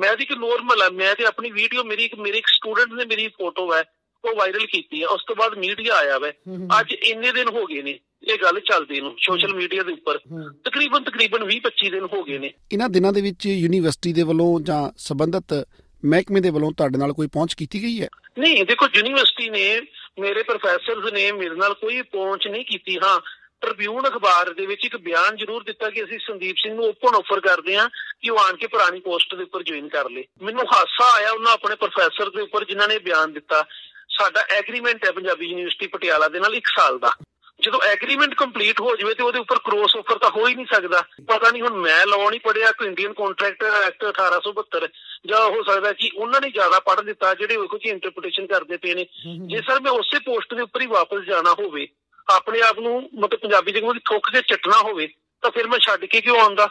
ਮੈਂ 0.00 0.16
ਵੀ 0.16 0.24
ਕਿ 0.24 0.34
ਨੋਰਮਲ 0.34 0.82
ਆ 0.82 0.88
ਮੈਂ 0.90 1.14
ਤੇ 1.14 1.24
ਆਪਣੀ 1.24 1.50
ਵੀਡੀਓ 1.50 1.84
ਮੇਰੀ 1.84 2.04
ਇੱਕ 2.04 2.14
ਮੇਰੇ 2.14 2.38
ਇੱਕ 2.38 2.46
ਸਟੂਡੈਂਟ 2.46 2.92
ਨੇ 2.92 3.04
ਮੇਰੀ 3.04 3.28
ਫੋਟੋ 3.28 3.74
ਹੈ 3.74 3.84
ਉਹ 4.24 4.36
ਵਾਇਰਲ 4.36 4.66
ਕੀਤੀ 4.66 5.02
ਹੈ। 5.02 5.08
ਉਸ 5.08 5.24
ਤੋਂ 5.26 5.36
ਬਾਅਦ 5.36 5.58
ਮੀਡੀਆ 5.58 5.94
ਆਇਆ 5.94 6.18
ਵੈ। 6.18 6.32
ਅੱਜ 6.80 6.92
ਇੰਨੇ 6.92 7.32
ਦਿਨ 7.32 7.48
ਹੋ 7.48 7.66
ਗਏ 7.66 7.82
ਨੇ 7.82 7.98
ਇਹ 8.22 8.38
ਗੱਲ 8.42 8.60
ਚੱਲਦੀ 8.60 9.00
ਨੂੰ 9.00 9.16
ਸੋਸ਼ਲ 9.18 9.54
ਮੀਡੀਆ 9.54 9.82
ਦੇ 9.82 9.92
ਉੱਪਰ। 9.92 10.18
ਤਕਰੀਬਨ 10.64 11.04
ਤਕਰੀਬਨ 11.04 11.44
20 11.44 11.60
25 11.60 11.90
ਦਿਨ 11.90 12.04
ਹੋ 12.12 12.22
ਗਏ 12.22 12.38
ਨੇ। 12.38 12.52
ਇਹਨਾਂ 12.72 12.88
ਦਿਨਾਂ 12.88 13.12
ਦੇ 13.12 13.20
ਵਿੱਚ 13.20 13.46
ਯੂਨੀਵਰਸਿਟੀ 13.46 14.12
ਦੇ 14.12 14.22
ਵੱਲੋਂ 14.22 14.60
ਜਾਂ 14.60 14.90
ਸਬੰਧਤ 14.96 15.66
ਮਹਿਕਮੇ 16.04 16.40
ਦੇ 16.40 16.50
ਵੱਲੋਂ 16.50 16.72
ਤੁਹਾਡੇ 16.72 16.98
ਨਾਲ 16.98 17.12
ਕੋਈ 17.12 17.26
ਪਹੁੰਚ 17.26 17.54
ਕੀਤੀ 17.54 17.82
ਗਈ 17.82 18.02
ਹੈ? 18.02 18.08
ਨਹੀਂ, 18.38 18.64
ਦੇਖੋ, 18.64 18.86
ਯੂਨੀਵਰਸਿਟੀ 18.94 19.50
ਨੇ 19.50 19.80
ਮੇਰੇ 20.18 20.42
ਪ੍ਰੋਫੈਸਰਸ 20.42 21.12
ਨੇ 21.12 21.32
ਮੇਰੇ 21.32 21.54
ਨਾਲ 21.54 21.74
ਕੋਈ 21.74 22.02
ਪਹੁੰਚ 22.02 22.48
ਨਹੀਂ 22.48 22.64
ਕੀਤੀ। 22.64 22.98
ਹਾਂ, 23.04 23.20
ਟ੍ਰਿਬਿਊਨ 23.60 24.08
ਅਖਬਾਰ 24.08 24.52
ਦੇ 24.52 24.66
ਵਿੱਚ 24.66 24.84
ਇੱਕ 24.84 24.96
ਬਿਆਨ 24.96 25.36
ਜ਼ਰੂਰ 25.36 25.62
ਦਿੱਤਾ 25.62 25.90
ਕਿ 25.90 26.04
ਅਸੀਂ 26.04 26.18
ਸੰਦੀਪ 26.18 26.56
ਸਿੰਘ 26.56 26.74
ਨੂੰ 26.74 26.84
ਓਪਨ 26.84 27.14
ਆਫਰ 27.14 27.40
ਕਰਦੇ 27.40 27.78
ਹਾਂ 27.78 27.88
ਕਿ 28.22 28.30
ਉਹ 28.30 28.38
ਆਣ 28.38 28.56
ਕੇ 28.56 28.66
ਪੁਰਾਣੀ 28.66 29.00
ਪੋਸਟ 29.00 29.34
ਦੇ 29.34 29.42
ਉੱਪਰ 29.42 29.62
ਜੁਆਇਨ 29.62 29.88
ਕਰ 29.88 30.10
ਲੇ। 30.10 30.24
ਮੈਨੂੰ 30.42 30.64
ਹਾਸਾ 30.74 31.16
ਆਇਆ 31.16 31.30
ਉਹਨਾਂ 31.30 31.52
ਆਪਣੇ 31.52 31.76
ਪ੍ਰੋਫੈਸਰ 31.76 32.30
ਦੇ 32.30 32.42
ਉੱਪਰ 32.42 32.64
ਜਿਨ੍ਹਾਂ 32.64 32.88
ਨੇ 32.88 32.98
ਬਿਆਨ 32.98 33.32
ਦਿੱਤਾ। 33.32 33.66
ਸਾਡਾ 34.08 34.40
ਐਗਰੀਮੈਂਟ 34.40 35.04
ਹੈ 35.04 35.12
ਪੰਜਾਬੀ 35.12 35.46
ਯੂਨੀਵਰਸਿਟੀ 35.46 35.86
ਪਟਿਆਲਾ 35.86 36.28
ਦੇ 36.28 36.40
ਨਾਲ 36.40 36.54
1 36.54 36.66
ਸਾਲ 36.66 36.98
ਦਾ। 36.98 37.12
ਜਦੋਂ 37.60 37.80
ਐਗਰੀਮੈਂਟ 37.80 38.34
ਕੰਪਲੀਟ 38.34 38.80
ਹੋ 38.80 38.96
ਜਾਵੇ 38.96 39.14
ਤੇ 39.14 39.22
ਉਹਦੇ 39.22 39.38
ਉੱਪਰ 39.38 39.58
ਕ੍ਰੋਸ 39.58 39.96
ਆਫਰ 39.96 40.18
ਤਾਂ 40.18 40.30
ਹੋ 40.30 40.46
ਹੀ 40.46 40.54
ਨਹੀਂ 40.54 40.66
ਸਕਦਾ। 40.72 41.02
ਪਤਾ 41.28 41.50
ਨਹੀਂ 41.50 41.62
ਹੁਣ 41.62 41.72
ਮੈਂ 41.74 42.06
ਲਾਅ 42.06 42.30
ਨਹੀਂ 42.30 42.40
ਪੜਿਆ 42.40 42.72
ਕੋਈ 42.72 42.86
ਇੰਡੀਅਨ 42.86 43.12
ਕੰਟਰੈਕਟ 43.12 43.64
ਐਕਟ 43.64 44.04
1872 44.04 44.88
ਜਾਂ 45.26 45.40
ਹੋ 45.50 45.62
ਸਕਦਾ 45.62 45.92
ਕਿ 45.92 46.10
ਉਹਨਾਂ 46.16 46.40
ਨੇ 46.40 46.50
ਜ਼ਿਆਦਾ 46.50 46.78
ਪੜ੍ਹ 46.80 47.02
ਦਿੱਤਾ 47.02 47.34
ਜਿਹੜੇ 47.34 47.56
ਉਹ 47.56 47.66
ਕੁਝ 47.68 47.80
ਇੰਟਰਪ੍ਰੀਟੇਸ਼ਨ 47.86 48.46
ਕਰਦੇ 48.46 48.76
ਪਏ 48.76 48.94
ਨੇ। 48.94 49.04
ਜੇ 49.46 49.58
ਸਰ 49.58 49.80
ਮੈਂ 49.80 49.92
ਉਸੇ 49.92 50.18
ਪੋਸਟ 50.18 50.54
ਦੇ 50.54 50.62
ਉੱਪਰ 50.62 50.80
ਹੀ 50.80 50.86
ਵਾਪਸ 50.86 51.24
ਜਾਣਾ 51.26 51.52
ਹੋਵੇ 51.52 51.86
ਆਪਣੇ 52.28 52.60
ਆਪ 52.60 52.78
ਨੂੰ 52.78 52.96
ਮਤਲਬ 53.14 53.40
ਪੰਜਾਬੀ 53.40 53.72
ਕੋਲ 53.72 53.98
ਥੁੱਕ 53.98 54.30
ਕੇ 54.30 54.42
ਚੱਟਣਾ 54.48 54.78
ਹੋਵੇ 54.82 55.06
ਤਾਂ 55.42 55.50
ਫਿਰ 55.50 55.68
ਮੈਂ 55.68 55.78
ਛੱਡ 55.78 56.04
ਕੇ 56.04 56.20
ਕਿਉਂ 56.20 56.38
ਆਉਂਦਾ? 56.38 56.68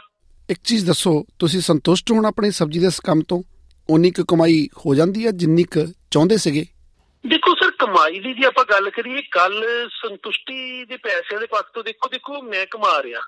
ਇੱਕ 0.50 0.60
ਚੀਜ਼ 0.64 0.86
ਦੱਸੋ 0.86 1.24
ਤੁਸੀਂ 1.38 1.60
ਸੰਤੁਸ਼ਟ 1.60 2.10
ਹੋਣ 2.12 2.26
ਆਪਣੀ 2.26 2.50
ਸਬਜ਼ੀ 2.50 2.80
ਦੇ 2.80 2.86
ਇਸ 2.86 3.00
ਕੰਮ 3.00 3.20
ਤੋਂ? 3.22 3.42
ਉਨੀ 3.90 4.10
ਕੁ 4.10 4.24
ਕਮਾਈ 4.24 4.68
ਹੋ 4.86 4.94
ਜਾਂਦੀ 4.94 5.26
ਹੈ 5.26 5.30
ਜਿੰਨੀ 5.30 5.64
ਕੁ 5.64 5.86
ਚਾਹੁੰਦੇ 6.10 6.36
ਸੀਗੇ? 6.36 6.64
ਦੇਖੋ 7.26 7.54
ਸਰ 7.54 7.70
ਕਮਾਈ 7.70 8.18
ਦੀ 8.20 8.32
ਜੇ 8.34 8.46
ਆਪਾਂ 8.46 8.64
ਗੱਲ 8.64 8.90
ਕਰੀਏ 8.90 9.22
ਕੱਲ 9.22 9.64
ਸੰਤੁਸ਼ਟੀ 9.88 10.84
ਦੇ 10.84 10.96
ਪੈਸਿਆਂ 10.96 11.40
ਦੇ 11.40 11.46
ਪੱਖ 11.46 11.70
ਤੋਂ 11.74 11.84
ਦੇਖੋ 11.84 12.08
ਦੇਖੋ 12.08 12.42
ਮੈਂ 12.42 12.66
ਕਮਾ 12.66 13.02
ਰਿਹਾ। 13.02 13.20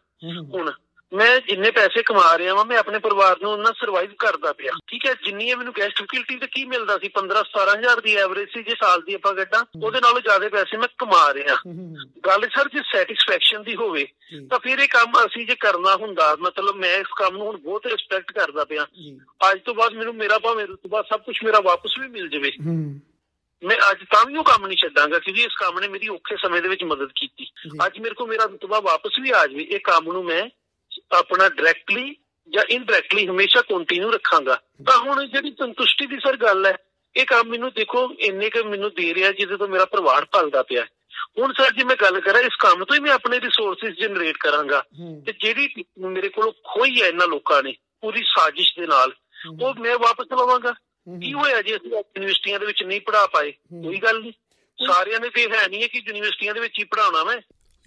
ਹੁਣ 0.55 0.71
ਮੈਂ 1.14 1.40
ਜਿੰਨੇ 1.40 1.70
ਪੈਸੇ 1.70 2.02
ਕਮਾ 2.02 2.38
ਰਿਹਾ 2.38 2.55
ਵਾਂ 2.55 2.64
ਮੈਂ 2.64 2.78
ਆਪਣੇ 2.78 2.99
ਪਰਿਵਾਰ 2.99 3.37
ਨੂੰ 3.43 3.52
ਉਹਨਾਂ 3.52 3.72
ਸਰਵਾਈਵ 3.72 4.11
ਕਰਦਾ 4.19 4.52
ਪਿਆ। 4.52 4.72
ਠੀਕ 4.87 5.06
ਹੈ 5.06 5.14
ਜਿੰਨੀ 5.14 5.50
ਹੈ 5.50 5.56
ਮੈਨੂੰ 5.56 5.72
ਗੈਸਟ 5.78 6.00
ਫੈਸਿਲਿਟੀ 6.00 6.37
ਤੇ 6.37 6.46
ਕੀ 6.46 6.64
ਮਿਲਦਾ 6.64 6.99
ਸੀ? 6.99 7.08
15 7.08 7.43
17000 7.43 8.00
ਦੀ 8.00 8.14
ਐਵਰੇਜ 8.16 8.49
ਸੀ 8.49 8.62
ਜੇ 8.62 8.75
ਸਾਲ 8.75 9.02
ਦੀ 9.02 9.14
ਆਪਾਂ 9.14 9.32
ਗੱਡਾ 9.34 9.64
ਉਹਦੇ 9.82 10.00
ਨਾਲੋਂ 10.00 10.20
ਜ਼ਿਆਦਾ 10.20 10.49
ਪੈਸੇ 10.49 10.76
ਮੈਂ 10.76 10.88
ਕਮਾ 10.99 11.34
ਰਿਹਾ। 11.34 11.56
ਗੱਲ 12.26 12.49
ਸਰ 12.56 12.69
ਜੇ 12.69 12.82
ਸੈਟੀਸਫੈਕਸ਼ਨ 12.93 13.62
ਦੀ 13.62 13.75
ਹੋਵੇ 13.75 14.06
ਤਾਂ 14.50 14.58
ਫਿਰ 14.58 14.78
ਇਹ 14.78 14.88
ਕੰਮ 14.88 15.12
ਅਸੀਂ 15.26 15.46
ਜੇ 15.46 15.55
ਕਰਨਾ 15.55 15.96
ਹੁੰਦਾ 15.96 16.37
ਮਤਲਬ 16.40 16.76
ਮੈਂ 16.76 16.99
ਇਸ 16.99 17.06
ਕੰਮ 17.16 17.37
ਨੂੰ 17.37 17.46
ਹੁਣ 17.46 17.56
ਬਹੁਤ 17.56 17.87
ਰਿਸਪੈਕਟ 17.87 18.32
ਕਰਦਾ 18.32 18.64
ਪਿਆ। 18.64 18.87
ਅੱਜ 19.50 19.61
ਤੋਂ 19.61 19.75
ਬਾਅਦ 19.75 19.93
ਮੈਨੂੰ 19.93 20.14
ਮੇਰਾ 20.14 20.38
ਭਾਵੇਂ 20.38 20.66
ਬਾਅਦ 20.88 21.05
ਸਭ 21.05 21.20
ਕੁਝ 21.20 21.37
ਮੇਰਾ 21.44 21.61
ਵਾਪਸ 21.61 21.99
ਵੀ 21.99 22.08
ਮਿਲ 22.08 22.28
ਜਾਵੇ। 22.28 22.52
ਮੈਂ 23.62 23.76
ਅੱਜ 23.90 23.99
ਤਾਂ 24.11 24.25
ਵੀ 24.26 24.37
ਉਹ 24.37 24.44
ਕੰਮ 24.44 24.66
ਨਹੀਂ 24.66 24.76
ਛੱਡਾਂਗਾ 24.76 25.19
ਕਿਉਂਕਿ 25.19 25.43
ਇਸ 25.43 25.52
ਕੰਮ 25.58 25.78
ਨੇ 25.81 25.88
ਮੇਰੀ 25.88 26.08
ਔਖੇ 26.08 26.37
ਸਮੇਂ 26.37 26.62
ਦੇ 26.62 26.69
ਵਿੱਚ 26.69 26.84
ਮਦਦ 26.84 27.08
ਕੀਤੀ। 27.14 27.46
ਅੱਜ 27.87 27.99
ਮੇਰੇ 27.99 28.14
ਕੋਲ 28.14 28.28
ਮੇਰਾ 28.28 28.44
ਰੁਤਬਾ 28.44 28.81
ਵਾਪਸ 28.81 29.19
ਵੀ 29.22 29.31
ਆ 29.31 29.46
ਜਾਵੇ 29.46 29.62
ਇਹ 29.62 29.81
ਕੰਮ 29.81 30.12
ਨੂੰ 30.12 30.25
ਮੈਂ 30.25 30.50
ਆਪਣਾ 31.12 31.49
ਡਾਇਰੈਕਟਲੀ 31.49 32.17
ਜਾਂ 32.49 32.62
ਇਨਡਾਇਰੈਕਟਲੀ 32.70 33.26
ਹਮੇਸ਼ਾ 33.26 33.62
ਕੰਟੀਨਿਊ 33.62 34.11
ਰੱਖਾਂਗਾ। 34.11 34.55
ਤਾਂ 34.87 34.99
ਹੁਣ 34.99 35.26
ਜਿਹੜੀ 35.26 35.50
ਸੰਤੁਸ਼ਟੀ 35.50 36.06
ਦੀ 36.06 36.17
ਸਰ 36.17 36.37
ਗੱਲ 36.37 36.67
ਹੈ 36.67 36.76
ਇਹ 37.17 37.26
ਕੰਮ 37.26 37.49
ਮੈਨੂੰ 37.49 37.70
ਦੇਖੋ 37.70 38.14
ਇੰਨੇ 38.19 38.50
ਕੁ 38.50 38.69
ਮੈਨੂੰ 38.69 38.91
ਦੇ 38.91 39.14
ਰਿਹਾ 39.14 39.32
ਜਿਹਦੇ 39.32 39.56
ਤੋਂ 39.56 39.69
ਮੇਰਾ 39.69 39.85
ਪਰਿਵਾਰ 39.85 40.25
ਪਲਦਾ 40.25 40.62
ਪਿਆ 40.62 40.85
ਹੁਣ 41.38 41.52
ਸਰ 41.52 41.71
ਜੇ 41.71 41.85
ਮੈਂ 41.85 41.97
ਗੱਲ 41.97 42.21
ਕਰਾਂ 42.21 42.40
ਇਸ 42.40 42.57
ਕੰਮ 42.59 42.85
ਤੋਂ 42.85 42.97
ਹੀ 42.97 43.00
ਮੈਂ 43.00 43.12
ਆਪਣੇ 43.12 43.40
ਰਿਸੋਰਸਸ 43.40 43.99
ਜਨਰੇਟ 43.99 44.37
ਕਰਾਂਗਾ। 44.37 44.85
ਤੇ 45.26 45.33
ਜਿਹੜੀ 45.40 45.85
ਮੇਰੇ 45.99 46.28
ਕੋਲ 46.28 46.52
ਖੋਈ 46.52 47.02
ਹੈ 47.02 47.09
ਇਹਨਾਂ 47.09 47.28
ਲੋਕਾਂ 47.28 47.62
ਨੇ 47.62 47.75
ਪੂਰੀ 48.00 48.23
ਸਾਜ਼ਿਸ਼ 48.23 48.80
ਦੇ 48.80 48.87
ਨਾਲ 48.87 49.12
ਉਹ 49.62 49.75
ਮੈਂ 49.75 49.99
ਵਾਪਸ 49.99 50.26
ਲਵਾਂਗਾ। 50.33 50.73
ਕੀ 51.21 51.33
ਹੋਇਆ 51.33 51.62
ਜੇ 51.62 51.76
ਅਸੀਂ 51.76 51.90
ਯੂਨੀਵਰਸਿਟੀਆਂ 51.90 52.61
ਦੇ 52.61 52.66
ਵਿੱਚ 52.66 52.83
ਨਹੀਂ 52.83 53.00
ਪੜਾ 53.00 53.26
ਪਾਏ? 53.26 53.50
ਕੋਈ 53.52 53.97
ਗੱਲ 53.97 54.21
ਨਹੀਂ। 54.21 54.33
ਸਾਰਿਆਂ 54.87 55.21
ਨੇ 55.21 55.28
ਤੇ 55.28 55.42
ਹੈ 55.42 55.68
ਨਹੀਂ 55.68 55.88
ਕਿ 55.88 55.99
ਯੂਨੀਵਰਸਿਟੀਆਂ 55.99 56.54
ਦੇ 56.54 56.61
ਵਿੱਚ 56.61 56.78
ਹੀ 56.78 56.85
ਪੜਾਉਣਾ 56.85 57.25
ਮੈਂ। 57.25 57.37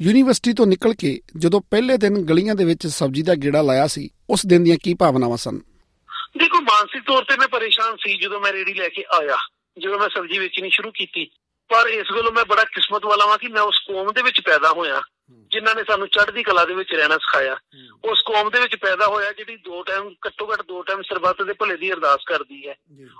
ਯੂਨੀਵਰਸਿਟੀ 0.02 0.54
ਤੋਂ 0.54 0.66
ਨਿਕਲ 0.68 0.94
ਕੇ 0.94 1.22
ਜਦੋਂ 1.38 1.62
ਪਹਿਲੇ 1.62 1.98
ਦਿਨ 1.98 2.14
ਗਲੀਆਂ 2.26 2.56
ਦੇ 2.56 2.66
ਵਿੱਚ 2.66 2.88
ਸਬਜ਼ੀ 2.88 3.22
ਦਾ 3.22 3.36
ਗੇੜਾ 3.36 3.62
ਲਾਇਆ 3.62 3.88
ਸੀ 3.88 4.10
ਉਸ 4.30 4.46
ਦਿਨ 4.46 4.64
ਦੀਆਂ 4.64 4.78
ਕੀ 4.84 4.94
ਭਾਵਨਾਵਾਂ 4.94 5.38
ਸਨ? 5.38 5.58
ਦੇਖੋ 6.38 6.62
ਮਾਨਸਿਕ 6.62 7.04
ਤੌਰ 7.04 7.24
ਤੇ 7.24 7.38
ਮੈਂ 7.38 7.48
ਪਰੇਸ਼ਾਨ 7.48 7.96
ਸੀ 7.96 8.18
ਜਦੋਂ 8.18 8.40
ਮੈਂ 8.40 8.54
ਰੇੜੀ 8.54 8.74
ਲੈ 8.74 8.90
ਕੇ 8.90 9.04
ਆਇਆ 9.12 9.38
ਜਦੋਂ 9.78 10.00
ਮੈਂ 10.00 10.10
ਸਬਜ਼ੀ 10.10 10.40
ਵੇਚਣੀ 10.40 10.70
ਸ਼ੁਰੂ 10.70 10.92
ਕੀਤੀ। 10.92 11.26
ਪਰ 11.70 11.88
ਇਸ 11.88 12.08
ਗੱਲੋਂ 12.16 12.32
ਮੈਂ 12.32 12.46
ਬੜਾ 12.46 12.64
ਕਿਸਮਤ 12.64 13.06
ਵਾਲਾ 13.06 13.26
ਹਾਂ 13.26 13.38
ਕਿ 13.38 13.48
ਮੈਂ 13.48 13.62
ਉਸ 13.62 13.80
ਕੌਮ 13.88 14.12
ਦੇ 14.12 14.22
ਵਿੱਚ 14.22 14.42
ਪੈਦਾ 14.42 14.70
ਹੋਇਆ 14.70 15.02
ਜਿਨ੍ਹਾਂ 15.52 15.76
ਨੇ 15.76 15.84
ਸਾਨੂੰ 15.84 16.08
ਚੜ੍ਹਦੀ 16.08 16.44
ਕਲਾ 16.44 16.66
ਦੇ 16.66 16.74
ਵਿੱਚ 16.74 16.94
ਰਹਿਣਾ 16.94 17.18
ਸਿਖਾਇਆ। 17.18 17.58
ਉਸ 18.06 18.22
ਕੌਮ 18.28 18.50
ਦੇ 18.50 18.60
ਵਿੱਚ 18.60 18.76
ਪੈਦਾ 18.76 19.08
ਹੋਇਆ 19.08 19.32
ਜਿਹੜੀ 19.32 19.56
ਦੋ 19.56 19.84
ਟਾਈਮ 19.84 20.10
ਘੱਟੋ 20.28 20.54
ਘੱਟ 20.54 20.62
ਦੋ 20.62 20.82
ਟਾਈਮ 20.82 21.02
ਸਰਬੱਤ 21.02 21.42
ਦੇ 21.42 21.54
ਭਲੇ 21.54 21.78
ਦੀ 21.78 21.92
ਅਰਦਾਸ 21.92 22.20
ਕਰਦੀ 22.28 22.68
ਹੈ। 22.68 22.76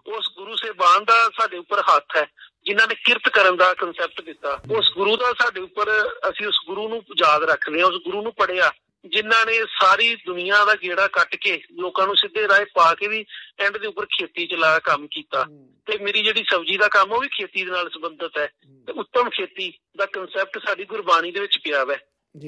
ਉਸ 0.08 0.26
ਗੁਰੂ 0.38 0.56
ਸਾਹਿਬਾਨ 0.56 1.04
ਦਾ 1.04 1.30
ਸਾਡੇ 1.40 1.58
ਉੱਪਰ 1.58 1.80
ਹੱਥ 1.80 2.18
ਹੈ 2.18 2.26
ਜਿਨ੍ਹਾਂ 2.68 2.88
ਨੇ 2.88 2.96
ਕਿਰਤ 2.96 3.30
ਕਰਨ 3.30 3.58
ਦਾ 3.58 3.74
ਕਨਸੈਪਟ 3.74 4.22
ਦਿੱਤਾ 4.22 4.60
ਉਸ 4.72 4.94
ਗੁਰੂ 4.94 5.18
ਦਾ 5.18 5.34
ਸਾਡੇ 5.40 5.62
ਉੱਪਰ 5.62 5.86
ਅਸੀਂ 6.30 6.48
ਉਸ 6.48 6.56
ਗੁਰੂ 6.68 6.90
ਨੂੰ 6.90 7.04
ਯਾਦ 7.18 7.44
ਰੱਖਦੇ 7.44 7.82
ਹਾਂ 7.82 7.88
ਉਸ 7.88 7.96
ਗੁਰੂ 8.04 8.22
ਨੂੰ 8.22 8.34
ਪੜਿਆ 8.34 8.72
ਜਿਨ੍ਹਾਂ 9.06 9.46
ਨੇ 9.46 9.60
ਸਾਰੀ 9.82 10.16
ਦੁਨੀਆ 10.16 10.66
ਦਾ 10.66 10.76
ਗੇੜਾ 10.76 11.08
ਕੱਟ 11.08 11.36
ਕੇ 11.36 11.62
ਲੋਕਾਂ 11.72 12.08
ਨੂੰ 12.08 12.16
ਸਿੱਧੇ 12.16 12.48
ਰਾਹ 12.48 12.66
ਪਾ 12.74 12.94
ਕੇ 12.94 13.08
ਵੀ 13.08 13.26
ਐਂਡ 13.60 13.78
ਦੇ 13.78 13.88
ਉੱਪਰ 13.88 14.06
ਖੇਤੀ 14.06 14.48
ਚ 14.48 14.54
ਲਾ 14.54 14.80
ਕੰਮ 14.80 15.08
ਕੀਤਾ। 15.12 15.46
ਤੇ 15.86 15.98
ਮੇਰੀ 16.04 16.24
ਜਿਹੜੀ 16.24 16.44
ਸਬਜ਼ੀ 16.52 16.78
ਦਾ 16.78 16.88
ਕੰਮ 16.88 17.12
ਉਹ 17.12 17.22
ਵੀ 17.22 17.28
ਖੇਤੀ 17.28 17.66
ਦੇ 17.66 17.72
ਨਾਲ 17.72 17.90
ਸੰਬੰਧਿਤ 17.90 18.38
ਹੈ। 18.38 18.48
ਤੇ 18.88 18.94
ਉੱਤਮ 18.94 19.30
ਖੇਤੀ 19.30 19.74
ਦਾ 19.98 20.06
ਕਨਸੈਪਟ 20.06 20.68
ਸਾਡੀ 20.68 20.86
ਗੁਰਬਾਣੀ 20.86 21.32
ਦੇ 21.32 21.40
ਵਿੱਚ 21.40 21.58
ਪਿਆ 21.58 21.84
ਹੋਇਆ 21.84 21.98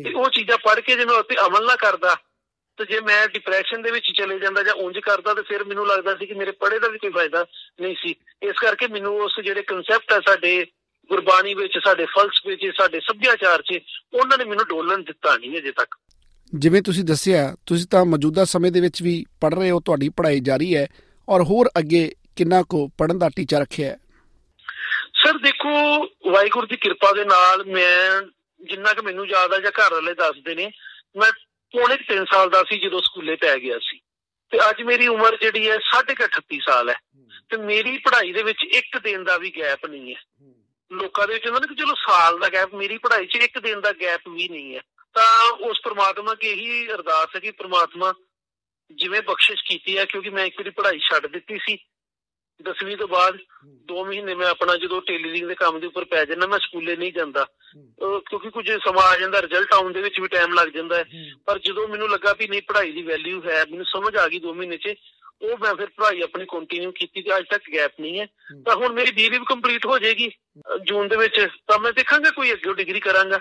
ਤੇ 0.04 0.14
ਉਹ 0.14 0.30
ਚੀਜ਼ਾਂ 0.30 0.58
ਪੜ੍ਹ 0.58 0.82
ਕੇ 0.82 0.96
ਜੇ 0.96 1.06
ਮੈਂ 1.06 1.16
ਉੱਤੇ 1.16 1.36
ਅਮਲ 1.48 1.66
ਨਾ 1.66 1.76
ਕਰਦਾ 1.76 2.16
ਤੇ 2.80 2.86
ਜੇ 2.86 3.00
ਮੈਂ 3.00 3.28
ਡਿਪਰੈਸ਼ਨ 3.28 3.82
ਦੇ 3.82 3.92
ਵਿੱਚ 3.92 4.12
ਚਲੇ 4.18 4.40
ਜਾਂਦਾ 4.40 4.64
ਜਾਂ 4.64 4.74
ਉਂਝ 4.74 5.00
ਕਰਦਾ 5.00 5.34
ਤੇ 5.34 5.42
ਫਿਰ 5.42 5.64
ਮੈਨੂੰ 5.64 5.88
ਲੱਗਦਾ 5.88 6.16
ਸੀ 6.16 6.26
ਕਿ 6.26 6.34
ਮੇਰੇ 6.34 6.52
ਪੜ੍ਹੇ 6.52 6.80
ਦਾ 6.80 6.88
ਵੀ 6.88 6.98
ਕੋਈ 6.98 7.12
ਫਾਇਦਾ 7.12 7.46
ਨਹੀਂ 7.82 7.96
ਸੀ। 7.96 8.16
ਇਸ 8.44 8.60
ਕਰਕੇ 8.62 8.88
ਮੈਨੂੰ 8.88 9.20
ਉਸ 9.20 9.40
ਜਿਹੜੇ 9.44 9.62
ਕਨਸੈਪਟ 9.62 10.14
ਹੈ 10.14 10.20
ਸਾਡੇ 10.20 10.66
ਗੁਰਬਾਣੀ 11.10 11.54
ਵਿੱਚ 11.54 11.78
ਸਾਡੇ 11.86 12.06
ਫਲਸਫੇ 12.06 12.56
ਵਿੱਚ 12.56 12.78
ਸਾਡੇ 12.78 13.00
ਸੱਭਿਆਚਾਰ 13.00 13.62
'ਚ 13.62 13.80
ਉਹਨਾਂ 14.14 14.38
ਨੇ 14.38 14.46
ਮੈਨੂੰ 14.46 14.66
ਡੋਲਣ 14.70 14.98
ਦਿੱਤਾ 14.98 15.38
ਨਹੀਂ 15.38 15.58
ਅਜੇ 15.58 15.72
ਤੱਕ। 15.72 15.96
ਜਿਵੇਂ 16.56 16.82
ਤੁਸੀਂ 16.82 17.04
ਦੱਸਿਆ 17.04 17.56
ਤੁਸੀਂ 17.66 17.88
ਤਾਂ 17.92 18.06
ਮੌਜੂਦਾ 18.06 18.46
ਸਮੇਂ 18.46 18.72
ਦੇ 18.72 18.82
ਵਿੱਚ 18.82 19.04
ਵੀ 19.04 19.26
ਪੜ੍ਹ 19.42 19.56
ਰਹੇ 19.56 19.72
ਹੋ 19.72 19.80
ਤੁਹਾਡੀ 19.80 20.10
ਪੜ੍ਹਾਈ 20.10 20.40
ਜਾਰੀ 20.40 20.76
ਹੈ 20.76 20.88
ਔਰ 21.30 21.42
ਹੋਰ 21.42 21.70
ਅੱਗੇ 21.80 22.12
ਕਿੰਨਾ 22.36 22.64
ਕੋ 22.70 22.88
ਪੜਨ 22.98 23.20
ਦਾ 23.20 23.30
ਟੀਚਾ 23.36 23.60
ਰੱਖਿਆ 23.60 23.90
ਹੈ? 23.90 23.98
ਸਰ 25.24 25.38
ਦੇਖੋ 25.38 25.98
ਵਾਹਿਗੁਰੂ 26.32 26.68
ਦੀ 26.68 26.78
ਕਿਰਪਾ 26.78 27.12
ਦੇ 27.12 27.26
ਨਾਲ 27.26 27.66
ਮੈਂ 27.66 28.22
ਜਿੰਨਾ 28.70 28.94
ਕਿ 28.94 29.02
ਮੈਨੂੰ 29.02 29.28
ਯਾਦ 29.28 29.54
ਆ 29.54 29.60
ਜਾਂ 29.60 29.72
ਘਰ 29.72 29.94
ਵਾਲੇ 29.94 30.14
ਦੱਸਦੇ 30.14 30.56
ਨੇ 30.56 30.72
ਮੈਂ 31.16 31.32
ਪੌਣੇ 31.72 31.98
3 31.98 32.26
ਸਾਲ 32.26 32.50
ਦਾ 32.50 32.64
ਸੀ 32.64 32.80
ਜਦੋਂ 32.80 33.02
ਸਕੂਲੇ 33.02 33.36
ਪੈ 33.36 33.58
ਗਿਆ 33.58 33.80
ਸੀ। 33.80 34.00
ਤੇ 34.52 34.70
ਅੱਜ 34.70 34.82
ਮੇਰੀ 34.82 35.08
ਉਮਰ 35.08 35.38
ਜਿਹੜੀ 35.38 35.70
ਹੈ 35.70 35.76
38 35.76 36.60
ਸਾਲ 36.60 36.90
ਹੈ। 36.90 36.96
ਤੇ 37.50 37.58
ਮੇਰੀ 37.58 37.98
ਪੜ੍ਹਾਈ 37.98 38.34
ਦੇ 38.34 38.44
ਵਿੱਚ 38.44 38.64
ਇੱਕ 38.64 38.98
ਦਿਨ 38.98 39.24
ਦਾ 39.24 39.38
ਵੀ 39.38 39.54
ਗੈਪ 39.58 39.86
ਨਹੀਂ 39.86 40.16
ਹੈ। 40.16 40.22
ਲੋਕਾਂ 40.92 41.28
ਦੇ 41.28 41.34
ਵਿੱਚ 41.34 41.48
ਉਹਨਾਂ 41.48 41.62
ਨੇ 41.62 41.68
ਕਿ 41.68 41.76
ਚਲੋ 41.76 41.96
ਸਾਲ 41.96 42.40
ਦਾ 42.40 42.50
ਗੈਪ 42.50 42.76
ਮੇਰੀ 42.76 42.98
ਪੜ੍ਹਾਈ 42.98 43.26
'ਚ 43.26 43.36
ਇੱਕ 43.36 43.60
ਦਿਨ 43.60 43.82
ਦਾ 43.82 43.94
ਗੈਪ 44.02 44.30
ਵੀ 44.30 44.50
ਨਹੀਂ 44.50 44.76
ਹੈ। 44.76 44.82
ਤਾਂ 45.14 45.52
ਉਸ 45.52 45.80
ਪ੍ਰਮਾਤਮਾ 45.84 46.36
ਕੀ 46.36 46.48
ਇਹੀ 46.48 46.88
ਅਰਦਾਸ 46.88 47.28
ਹੈ 47.36 47.40
ਕਿ 47.40 47.52
ਪ੍ਰਮਾਤਮਾ 47.52 48.14
ਜਿਵੇਂ 48.92 49.22
ਬਖਸ਼ਿਸ਼ 49.22 49.64
ਕੀਤੀ 49.64 49.98
ਹੈ, 49.98 50.06
ਕਿਉਂਕਿ 50.06 50.30
ਮੈਂ 50.30 50.46
ਇੱਕ 50.46 50.56
ਵਾਰੀ 50.60 50.70
ਪੜ੍ਹਾਈ 50.70 51.00
ਛੱਡ 51.00 51.28
ਦਿੱਤੀ 51.28 51.58
ਸੀ। 51.58 51.78
ਦਸਵੀਂ 52.64 52.98
ਤੋਂ 52.98 53.08
ਬਾਅਦ 53.08 53.38
2 53.90 54.04
ਮਹੀਨੇ 54.06 54.34
ਮੈਂ 54.36 54.48
ਆਪਣਾ 54.48 54.76
ਜਦੋਂ 54.78 55.02
ਟੇਲਰਿੰਗ 55.02 55.48
ਦੇ 55.48 55.56
ਕੰਮ 55.56 55.80
ਦੇ 55.80 55.88
ਉੱਪਰ 55.88 56.06
ਪੈ 56.06 56.24
ਜਾਂਦਾ 56.26 56.48
ਮੈਂ 56.48 56.60
ਸਕੂਲੇ 56.60 56.96
ਨਹੀਂ 56.96 57.12
ਜਾਂਦਾ। 57.14 57.46
ਕਿਉਂਕਿ 58.30 58.50
ਕੁਝ 58.50 58.66
ਸਮਾਂ 58.84 59.04
ਆ 59.04 59.18
ਜਾਂਦਾ 59.18 59.42
ਰਿਜ਼ਲਟ 59.42 59.74
ਆਉਣ 59.74 59.94
ਦੇ 59.94 60.02
ਵਿੱਚ 60.02 60.20
ਵੀ 60.20 60.28
ਟਾਈਮ 60.28 60.54
ਲੱਗ 60.54 60.68
ਜਾਂਦਾ 60.68 60.98
ਹੈ। 60.98 61.06
ਪਰ 61.46 61.60
ਜਦੋਂ 61.60 61.88
ਮੈਨੂੰ 61.88 62.10
ਲੱਗਾ 62.10 62.34
ਵੀ 62.40 62.48
ਨਹੀਂ 62.48 62.62
ਪੜ੍ਹਾਈ 62.68 62.92
ਦੀ 62.92 63.04
ਵੈਲਿਊ 63.04 63.42
ਹੈ 63.46 63.64
ਮੈਨੂੰ 63.72 63.86
ਸਮਝ 63.86 64.16
ਆ 64.16 64.28
ਗਈ 64.28 64.40
2 64.40 64.54
ਮਹੀਨੇ 64.54 64.78
'ਚ 64.78 64.96
ਉਹ 65.42 65.58
ਮੈਂ 65.58 65.74
ਫਿਰ 65.76 65.90
ਪੜ੍ਹਾਈ 65.98 66.22
ਆਪਣੀ 66.22 66.46
ਕੰਟੀਨਿਊ 66.46 66.92
ਕੀਤੀ 66.92 67.22
ਤੇ 67.22 67.36
ਅੱਜ 67.38 67.46
ਤੱਕ 67.50 67.70
ਗੈਪ 67.74 68.00
ਨਹੀਂ 68.00 68.20
ਹੈ। 68.20 68.26
ਤਾਂ 68.66 68.76
ਹੁਣ 68.76 68.94
ਮੇਰੀ 68.94 69.12
ਬੀਏ 69.12 69.30
ਵੀ 69.30 69.38
ਕੰਪਲੀਟ 69.50 69.86
ਹੋ 69.86 69.98
ਜਾਏਗੀ 70.00 70.30
ਜੂਨ 70.82 71.08
ਦੇ 71.08 71.16
ਵਿੱਚ। 71.16 71.40
ਤਾਂ 71.68 71.80
ਮੈਂ 71.80 71.92
ਦੇਖਾਂਗਾ 71.94 72.30
ਕੋਈ 72.30 72.52
ਅੱਗੇ 72.54 72.74
ਡਿਗਰੀ 72.74 73.00
ਕਰਾਂਗਾ। 73.00 73.40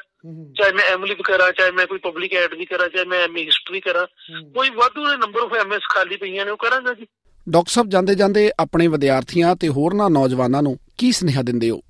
ਚਾਹੇ 0.59 0.73
ਮੈਂ 0.73 0.85
ਐਮਲਿਪ 0.85 1.23
ਕਰਾਂ 1.23 1.51
ਚਾਹੇ 1.53 1.71
ਮੈਂ 1.71 1.87
ਕੋਈ 1.87 1.99
ਪਬਲਿਕ 1.99 2.35
ਐਡ 2.35 2.55
ਵੀ 2.55 2.65
ਕਰਾਂ 2.65 2.89
ਚਾਹੇ 2.89 3.05
ਮੈਂ 3.05 3.23
ਐਮਏ 3.25 3.45
ਹਿਸਟਰੀ 3.45 3.81
ਕਰਾਂ। 3.81 4.07
ਕੋਈ 4.55 4.71
ਵਾਧੂ 4.71 5.09
ਦੇ 5.09 5.17
ਨੰਬਰ 5.17 5.41
ਆਫ 5.41 5.55
ਐਮਐਸ 5.55 5.89
ਖਾਲੀ 5.95 6.17
ਪਈਆਂ 6.17 6.45
ਨੇ 6.45 6.51
ਉਹ 6.51 6.57
ਕਰਾਂਗਾ 6.57 6.95
ਜੀ। 6.95 7.07
ਡਾਕਟਰ 7.51 7.71
ਸਾਹਿਬ, 7.71 7.89
ਜਾਂਦੇ 7.89 8.15
ਜਾਂਦੇ 8.15 8.53
ਆਪਣੇ 8.61 8.89
ਵਿਦਿਆਰਥੀਆਂ 8.89 9.57
ਤੇ 9.57 9.69
ਹੋਰਨਾਂ 9.69 10.11
ਨੌਜਵਾਨਾਂ 10.11 10.63
ਨੂੰ 10.63 10.79
ਕੀ 10.99 11.13
ਸੁਨੇਹਾ 11.13 11.43
ਦਿੰਦੇ 11.43 11.71
ਹੋ? 11.71 11.81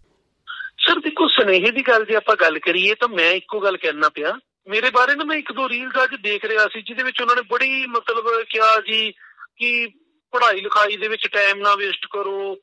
ਸਰ, 0.78 1.00
ਦੇਖੋ, 1.00 1.28
ਸੁਨੇਹੇ 1.28 1.70
ਦੀ 1.70 1.82
ਗੱਲ 1.82 2.04
ਜੇ 2.04 2.14
ਆਪਾਂ 2.14 2.36
ਗੱਲ 2.36 2.58
ਕਰੀਏ 2.58 2.94
ਤਾਂ 2.94 3.08
ਮੈਂ 3.08 3.32
ਇੱਕੋ 3.32 3.60
ਗੱਲ 3.60 3.76
ਕਹਿਣਾ 3.76 4.08
ਪਿਆ। 4.08 4.38
ਮੇਰੇ 4.68 4.90
ਬਾਰੇ 4.90 5.14
ਨਾ 5.14 5.24
ਮੈਂ 5.24 5.36
ਇੱਕ 5.36 5.52
ਦੋ 5.52 5.68
ਰੀਲਸ 5.68 5.92
ਅੱਜ 6.04 6.22
ਦੇਖ 6.22 6.44
ਰਿਹਾ 6.44 6.66
ਸੀ, 6.66 6.82
ਜਿਹਦੇ 6.82 7.02
ਵਿੱਚ 7.02 7.20
ਉਹਨਾਂ 7.20 7.36
ਨੇ 7.36 7.42
ਬੜੀ 7.42 7.86
ਮਤਲਬ 7.86 8.42
ਕਿਹਾ 8.50 8.80
ਜੀ 8.80 9.12
ਕਿ 9.56 9.86
ਪੜ੍ਹਾਈ 10.32 10.60
ਲਿਖਾਈ 10.60 10.96
ਦੇ 10.96 11.08
ਵਿੱਚ 11.08 11.28
ਟਾਈਮ 11.32 11.58
ਨਾ 11.58 11.74
ਵੇਸਟ 11.74 12.06
ਕਰੋ 12.10 12.56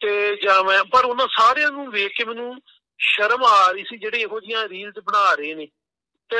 ਤੇ 0.00 0.36
ਜਾਂ 0.36 0.64
ਮੈਂ, 0.64 0.84
ਪਰ 0.84 1.04
ਉਹਨਾਂ 1.04 1.26
ਸਾਰਿਆਂ 1.26 1.70
ਨੂੰ 1.70 1.90
ਵੇਖ 1.90 2.12
ਕੇ 2.16 2.24
ਮੈਨੂੰ 2.24 2.60
ਸ਼ਰਮ 2.98 3.44
ਆ 3.44 3.72
ਰਹੀ 3.72 3.82
ਸੀ, 3.82 3.96
ਜਿਹੜੇ 3.96 4.18
ਇਹੋ 4.18 4.40
ਜੀਆਂ 4.40 4.68
ਰੀਲਸ 4.68 4.94
ਬਣਾ 4.98 5.34
ਰਹੇ 5.34 5.54
ਨੇ। 5.54 5.66
ਤੇ 6.28 6.36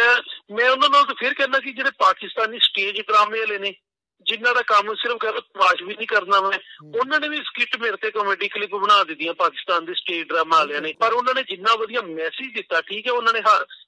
ਮੈਂ 0.55 0.71
ਉਹਨਾਂ 0.71 0.91
ਨਾਲ 0.91 1.05
ਤਾਂ 1.05 1.15
ਫਿਰ 1.19 1.35
ਕਹਿਣਾ 1.35 1.59
ਕਿ 1.59 1.73
ਜਿਹੜੇ 1.73 1.91
ਪਾਕਿਸਤਾਨੀ 1.99 2.59
ਸਟੇਜ 2.59 3.01
ਡਰਾਮੇ 3.01 3.39
ਵਾਲੇ 3.39 3.59
ਨੇ 3.59 3.75
ਜਿਨ੍ਹਾਂ 4.23 4.55
ਦਾ 4.55 4.63
ਕੰਮ 4.63 4.95
ਸਿਰਫ 4.95 5.17
ਕਰ 5.17 5.41
ਤਮਾਸ਼ 5.41 5.83
ਵੀ 5.83 5.95
ਨਹੀਂ 5.95 6.07
ਕਰਨਾ 6.07 6.41
ਮੈਂ 6.41 6.59
ਉਹਨਾਂ 7.01 7.21
ਨੇ 7.21 7.29
ਵੀ 7.29 7.37
ਸਕਿੱਟ 7.37 7.77
ਮੇਰੇ 7.77 7.97
ਤੇ 7.97 8.11
ਕਾਮੇਡੀ 8.11 8.49
ਕਲਿੱਪ 8.49 8.75
ਬਣਾ 8.75 9.05
ਦਿੱਤੀਆਂ 9.05 9.35
ਪਾਕਿਸਤਾਨ 9.35 9.85
ਦੇ 9.85 9.95
ਸਟੇਜ 9.95 10.29
ਡਰਾਮਾ 10.29 10.59
ਵਾਲਿਆਂ 10.59 10.81
ਨੇ। 10.81 10.93
ਪਰ 10.93 11.13
ਉਹਨਾਂ 11.13 11.35
ਨੇ 11.35 11.43
ਜਿੰਨਾ 11.43 11.75
ਵਧੀਆ 11.75 12.03
ਮੈਸੇਜ 12.03 12.55
ਦਿੱਤਾ 12.55 12.81
ਠੀਕ 12.81 13.07
ਹੈ 13.07 13.13
ਉਹਨਾਂ 13.13 13.33
ਨੇ 13.33 13.43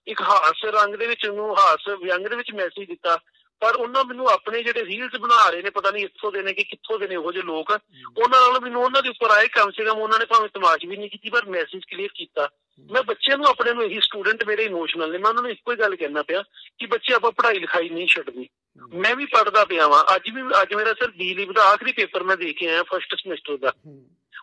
ਇੱਕ 0.06 0.22
ਹਾਸ 0.22 0.64
ਰੰਗ 0.64 0.94
ਦੇ 0.94 1.06
ਵਿੱਚ 1.06 1.26
ਉਹਨੂੰ 1.28 1.58
ਹਾਸ 1.58 1.88
ਵਿਅੰਗ 2.02 2.26
ਦੇ 2.26 2.36
ਵਿੱਚ 2.36 2.52
ਮੈਸੇਜ 2.54 2.88
ਦਿੱਤਾ। 2.88 3.18
ਪਰ 3.62 3.74
ਉਹਨਾਂ 3.74 4.04
ਮੈਨੂੰ 4.04 4.28
ਆਪਣੇ 4.28 4.62
ਜਿਹੜੇ 4.62 4.84
ਰੀਲਸ 4.84 5.16
ਬਣਾ 5.20 5.48
ਰਹੇ 5.50 5.62
ਨੇ, 5.62 5.70
ਪਤਾ 5.70 5.90
ਨਹੀਂ 5.90 6.04
ਇੱਥੋਂ 6.04 6.32
ਦੇ 6.32 6.42
ਨੇ 6.42 6.52
ਕਿ 6.52 6.64
ਕਿੱਥੋਂ 6.64 6.98
ਦੇ 6.98 7.08
ਨੇ 7.08 7.16
ਉਹ 7.16 7.32
ਜਿਹੇ 7.32 7.44
ਲੋਕ, 7.44 7.70
ਉਹਨਾਂ 8.18 8.40
ਨਾਲ 8.40 8.60
ਮੈਨੂੰ 8.60 8.82
ਉਹਨਾਂ 8.82 9.02
ਦੇ 9.02 9.08
ਉੱਪਰ 9.08 9.30
ਆਏ 9.30 9.48
ਕਮ 9.48 9.70
ਸੇ 9.70 9.84
ਕਮ 9.84 9.98
ਉਹਨਾਂ 9.98 10.18
ਨੇ 10.18 10.24
ਭਾਵੇਂ 10.24 10.48
ਤਮਾਸ਼ 10.48 10.86
ਵੀ 10.86 10.96
ਨਹੀਂ 10.96 11.10
ਕੀਤੀ, 11.10 11.30
ਪਰ 11.30 11.46
ਮੈਸੇਜ 11.46 11.82
ਕਲੀਅਰ 11.84 12.08
ਕੀਤਾ। 12.14 12.48
ਮੈਂ 12.90 13.02
ਬੱਚਿਆਂ 13.02 13.36
ਨੂੰ, 13.36 13.46
ਆਪਣੇ 13.46 13.72
ਨੂੰ 13.72 13.84
ਇਹੀ 13.84 14.00
ਸਟੂਡੈਂਟ 14.00 14.44
ਮੇਰੇ 14.44 14.64
ਇਮੋਸ਼ਨਲ 14.64 15.12
ਨੇ। 15.12 15.18
ਮੈਂ 15.18 15.30
ਉਹਨਾਂ 15.30 15.42
ਨੂੰ 15.42 15.50
ਇੱਕੋ 15.50 15.72
ਹੀ 15.72 15.76
ਗੱਲ 15.76 15.96
ਕਹਿਣਾ 15.96 16.22
ਪਿਆ 16.22 16.42
ਕਿ 16.78 16.86
ਬੱਚੇ 16.86 17.14
ਆਪਾਂ 17.14 17.32
ਪੜ੍ਹਾਈ 17.32 17.58
ਲਿਖਾਈ 17.58 17.88
ਨਹੀਂ 17.88 18.06
ਛੱਡਣੀ। 18.06 18.48
ਮੈਂ 18.94 19.16
ਵੀ 19.16 19.24
ਪੜਦਾ 19.24 19.64
ਪਿਆ 19.64 19.86
ਵਾਂ। 19.88 20.04
ਅੱਜ 20.16 20.30
ਵੀ, 20.30 20.42
ਅੱਜ 20.62 20.74
ਮੇਰਾ 20.74 20.92
ਸਰ 20.92 21.10
ਡੀ 21.10 21.46
ਦਾ 21.52 21.64
ਆਖਰੀ 21.64 21.92
ਪੇਪਰ 21.92 22.22
ਮੈਂ 22.22 22.36
ਦੇ 22.36 22.52
ਕੇ 22.52 22.68
ਆਇਆ 22.68 22.82
ਫਸਟ 22.82 23.14
ਸਮੈਸਟਰ 23.14 23.56
ਦਾ। 23.56 23.72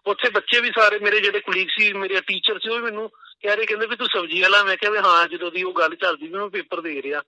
ਉੱਥੇ 0.07 0.29
ਬੱਚੇ 0.29 0.59
ਵੀ 0.59 0.71
ਸਾਰੇ 0.79 0.99
ਮੇਰੇ 0.99 1.21
ਜਿਹੜੇ 1.21 1.39
ਕੁਲੀਗ 1.39 1.67
ਸੀ 1.79 1.93
ਮੇਰੇ 1.93 2.21
ਟੀਚਰ 2.21 2.59
ਸੀ 2.59 2.69
ਉਹ 2.69 2.75
ਵੀ 2.75 2.81
ਮੈਨੂੰ 2.81 3.09
ਕਹਿ 3.41 3.55
ਰਹੇ 3.55 3.65
ਕਹਿੰਦੇ 3.65 3.85
ਵੀ 3.85 3.95
ਤੂੰ 3.95 4.07
ਸਬਜ਼ੀ 4.07 4.41
ਵਾਲਾ 4.41 4.63
ਮੈਂ 4.63 4.77
ਕਿਹਾ 4.77 4.91
ਵੀ 4.91 4.97
ਹਾਂ 4.97 5.27
ਜਦੋਂ 5.27 5.51
ਦੀ 5.51 5.63
ਉਹ 5.63 5.73
ਗੱਲ 5.73 5.95
ਚੱਲਦੀ 5.95 6.27
ਵੀ 6.27 6.33
ਮੈਂ 6.33 6.49
ਪੇਪਰ 6.49 6.81
ਦੇ 6.81 7.01
ਰਿਹਾ। 7.01 7.21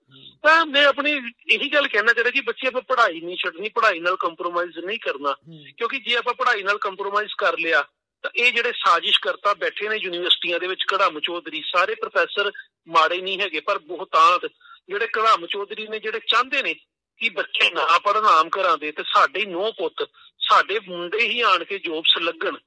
ਤਾਂ 0.44 0.66
ਮੈਂ 0.66 0.86
ਆਪਣੀ 0.86 1.12
ਇਹੀ 1.50 1.74
ਗੱਲ 1.74 1.88
ਕਹਿਣਾ 1.88 2.14
ਚਾਹੁੰਦਾ 2.14 2.32
ਕਿ 2.32 2.42
ਬੱਚੇ 2.42 2.68
ਆਪਾਂ 2.68 2.82
ਪੜ੍ਹਾਈ 2.82 3.22
ਨਹੀਂ 3.22 3.38
ਛੱਡਣੀ 3.38 3.70
ਪੜ੍ਹਾਈ 3.70 4.00
ਨਾਲ 4.00 4.16
ਕੰਪਰੋਮਾਈਜ਼ 4.16 4.80
ਨਹੀਂ 4.80 5.00
ਕਰਨਾ। 5.00 5.36
ਕਿਉਂਕਿ 5.78 6.00
ਜੇ 6.00 6.16
ਆਪਾਂ 6.16 6.34
ਪੜ੍ਹਾਈ 6.34 6.64
ਨਾਲ 6.64 6.78
ਕੰਪਰੋਮਾਈਜ਼ 6.78 7.32
ਕਰ 7.38 7.58
ਲਿਆ 7.58 7.84
ਤਾਂ 8.24 8.32
ਇਹ 8.36 8.54
ਜਿਹੜੇ 8.54 8.72
ਸਾਜ਼ਿਸ਼ 8.72 9.20
ਕਰਤਾ 9.22 9.54
ਬੈਠੇ 9.54 9.90
ਨੇ 9.90 9.96
ਯੂਨੀਵਰਸਿਟੀਆਂ 9.96 10.60
ਦੇ 10.60 10.68
ਵਿੱਚ 10.68 10.84
ਕੜਾਮ 10.84 11.20
ਚੌਧਰੀ 11.20 11.62
ਸਾਰੇ 11.76 11.96
ਪ੍ਰੋਫੈਸਰ 11.96 12.52
ਮਾੜੇ 12.88 13.22
ਨਹੀਂ 13.22 13.40
ਹੈਗੇ 13.40 13.60
ਪਰ 13.60 13.80
ਬਹੁਤਾਤ 13.80 14.46
ਜਿਹੜੇ 14.90 15.08
ਕੜਾਮ 15.08 15.46
ਚੌਧਰੀ 15.46 15.88
ਨੇ 15.88 16.00
ਜਿਹੜੇ 16.00 16.20
ਚਾਹੁੰਦੇ 16.28 16.64
ਨੇ 16.64 16.74
ਕਿ 17.18 17.30
ਬੱਚੇ 17.30 17.70
ਨਾ 17.70 18.00
ਪੜਨ 18.00 18.26
ਆਮ 18.26 18.50
ਘਰਾਂ 18.60 18.78
ਦੇ 18.78 18.92
ਤੇ 18.92 19.04
ਸਾਡੇ 19.04 19.46
ਨੋ 19.46 19.72
ਪੁੱਤ 19.72 20.10
ਸਾਡੇ 20.42 20.80
ਮੁੰਡੇ 20.88 21.20
ਹੀ 21.20 21.42
ਆਣ 21.42 21.64
ਕੇ 21.64 21.80
ਜੋਬਸ 21.80 22.18
ਲੱਗਣ। 22.18 22.58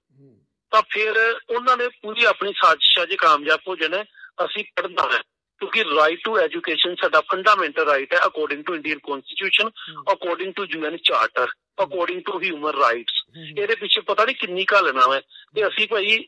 ਤਾਂ 0.73 0.83
ਫਿਰ 0.90 1.40
ਉਹਨਾਂ 1.50 1.76
ਨੇ 1.76 1.88
ਪੂਰੀ 1.88 2.25
ਆਪਣੀ 2.25 2.52
ਸਾਜ਼ਿਸ਼ਾਂ 2.52 3.07
'ਚ 3.07 3.14
ਕਾਮਯਾਬ 3.14 3.61
ਹੋ 3.69 3.76
ਜਾਣਾ 3.76 4.02
ਅਸੀਂ 4.45 4.64
ਪੜਨਾ 4.76 5.09
ਹੈ। 5.12 5.23
ਕਿਉਂਕਿ 5.61 5.85
ਰਾਈਟ 5.85 6.21
ਟੂ 6.25 6.38
ਐਜੂਕੇਸ਼ਨ 6.38 6.95
ਸਾਡਾ 6.95 7.21
ਫੰਡਾਮੈਂਟਲ 7.21 7.85
ਰਾਈਟ 7.85 8.14
ਹੈ 8.14 8.19
according 8.26 8.64
to 8.64 8.75
Indian 8.75 8.99
constitution 8.99 9.71
according 10.12 10.52
to 10.54 10.64
UN 10.71 10.97
charter 10.97 11.49
according 11.83 12.23
to 12.23 12.40
human 12.40 12.75
rights 12.75 13.23
ਇਹਦੇ 13.59 13.75
ਪਿੱਛੇ 13.75 14.00
ਪਤਾ 14.00 14.25
ਨਹੀਂ 14.25 14.37
ਕਿੰਨੀ 14.37 14.66
ਘਾਲਣਾ 14.73 15.14
ਹੈ 15.14 15.21
ਤੇ 15.54 15.66
ਅਸੀਂ 15.69 15.88
ਭਾਈ 15.88 16.19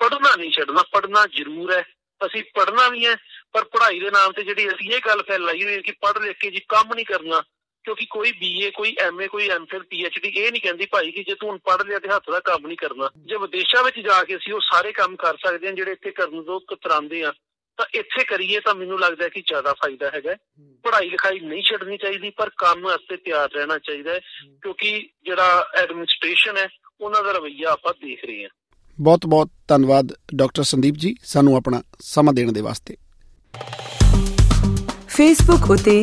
ਪੜਨਾ 0.00 0.36
ਨਹੀਂ 0.36 0.50
ਛੱਡਣਾ 0.50 0.82
ਪੜਨਾ 0.82 1.26
ਜ਼ਰੂਰ 1.26 1.72
ਹੈ। 1.72 1.84
ਅਸੀਂ 2.26 2.44
ਪੜਨਾ 2.54 2.88
ਵੀ 2.88 3.06
ਹੈ 3.06 3.14
ਪਰ 3.52 3.64
ਪੜ੍ਹਾਈ 3.64 4.00
ਦੇ 4.00 4.10
ਨਾਮ 4.10 4.32
ਤੇ 4.32 4.42
ਜਿਹੜੀ 4.42 4.68
ਅਸੀਂ 4.68 4.90
ਇਹ 4.90 5.00
ਗੱਲ 5.06 5.22
ਫੈਲਾਈ 5.22 5.64
ਹੋਈ 5.64 5.74
ਹੈ 5.74 5.80
ਕਿ 5.80 5.92
ਪੜ੍ਹ 5.92 6.20
ਲਿਖ 6.20 6.36
ਕੇ 6.38 6.50
ਜੀ 6.50 6.60
ਕੰਮ 6.68 6.94
ਨਹੀਂ 6.94 7.04
ਕਰਨਾ 7.06 7.42
ਕਿਉਂਕਿ 7.88 8.06
ਕੋਈ 8.10 8.32
ਬੀਏ 8.32 8.70
ਕੋਈ 8.70 8.96
ਐਮਏ 8.98 9.28
ਕੋਈ 9.28 9.48
ਐਮਫਿਲ 9.48 9.82
ਪੀਐਚਡੀ 9.82 10.28
ਇਹ 10.28 10.50
ਨਹੀਂ 10.52 10.62
ਕਹਿੰਦੀ 10.62 10.86
ਭਾਈ 10.86 11.10
ਕਿ 11.10 11.24
ਜੇ 11.24 11.34
ਤੂੰ 11.34 11.48
ਹੁਣ 11.48 11.58
ਪੜ੍ਹ 11.58 11.84
ਲਿਆ 11.88 11.98
ਤੇ 11.98 12.08
ਹੱਥ 12.08 12.30
ਦਾ 12.32 12.40
ਕੰਮ 12.40 12.66
ਨਹੀਂ 12.66 12.76
ਕਰਨਾ। 12.76 13.10
ਜੇ 13.16 13.36
ਵਿਦੇਸ਼ਾਂ 13.36 13.84
ਵਿੱਚ 13.84 14.00
ਜਾ 14.00 14.24
ਕੇ 14.24 14.36
ਅਸੀਂ 14.36 14.52
ਉਹ 14.54 14.60
ਸਾਰੇ 14.60 14.92
ਕੰਮ 14.92 15.16
ਕਰ 15.16 15.36
ਸਕਦੇ 15.36 15.66
ਹਾਂ 15.66 15.74
ਜਿਹੜੇ 15.74 15.92
ਇੱਥੇ 15.92 16.10
ਕਰਨ 16.10 16.42
ਤੋਂ 16.42 16.60
ਕਤਰਾਉਂਦੇ 16.60 17.22
ਆ 17.24 17.32
ਤਾਂ 17.76 17.86
ਇੱਥੇ 17.94 18.24
ਕਰੀਏ 18.24 18.60
ਤਾਂ 18.60 18.74
ਮੈਨੂੰ 18.74 19.00
ਲੱਗਦਾ 19.00 19.28
ਕਿ 19.28 19.40
ਜ਼ਿਆਦਾ 19.40 19.72
ਫਾਇਦਾ 19.72 20.10
ਹੈਗਾ। 20.14 20.34
ਪੜ੍ਹਾਈ 20.82 21.10
ਲਿਖਾਈ 21.10 21.40
ਨਹੀਂ 21.40 21.62
ਛੱਡਣੀ 21.62 21.96
ਚਾਹੀਦੀ 21.96 22.30
ਪਰ 22.30 22.48
ਕੰਮ 22.48 22.80
ਵਾਸਤੇ 22.80 23.16
ਤਿਆਰ 23.16 23.48
ਰਹਿਣਾ 23.56 23.78
ਚਾਹੀਦਾ 23.78 24.12
ਹੈ 24.12 24.20
ਕਿਉਂਕਿ 24.62 25.08
ਜਿਹੜਾ 25.24 25.66
ਐਡਮਿਨਿਸਟ੍ਰੇਸ਼ਨ 25.82 26.56
ਹੈ 26.56 26.68
ਉਹਨਾਂ 27.00 27.22
ਦਾ 27.22 27.32
ਰਵੱਈਆ 27.32 27.70
ਆਪਾਂ 27.70 27.94
ਦੇਖ 27.94 28.24
ਰਹੇ 28.24 28.42
ਹਾਂ। 28.42 28.50
ਬਹੁਤ 29.00 29.26
ਬਹੁਤ 29.26 29.50
ਧੰਨਵਾਦ 29.68 30.12
ਡਾਕਟਰ 30.34 30.62
ਸੰਦੀਪ 30.62 30.94
ਜੀ 30.94 31.14
ਸਾਨੂੰ 31.24 31.56
ਆਪਣਾ 31.56 31.82
ਸਮਾਂ 32.00 32.32
ਦੇਣ 32.32 32.52
ਦੇ 32.52 32.60
ਵਾਸਤੇ। 32.60 32.96
ਫੇਸਬੁੱਕ 35.08 35.70
ਉਤੇ 35.70 36.02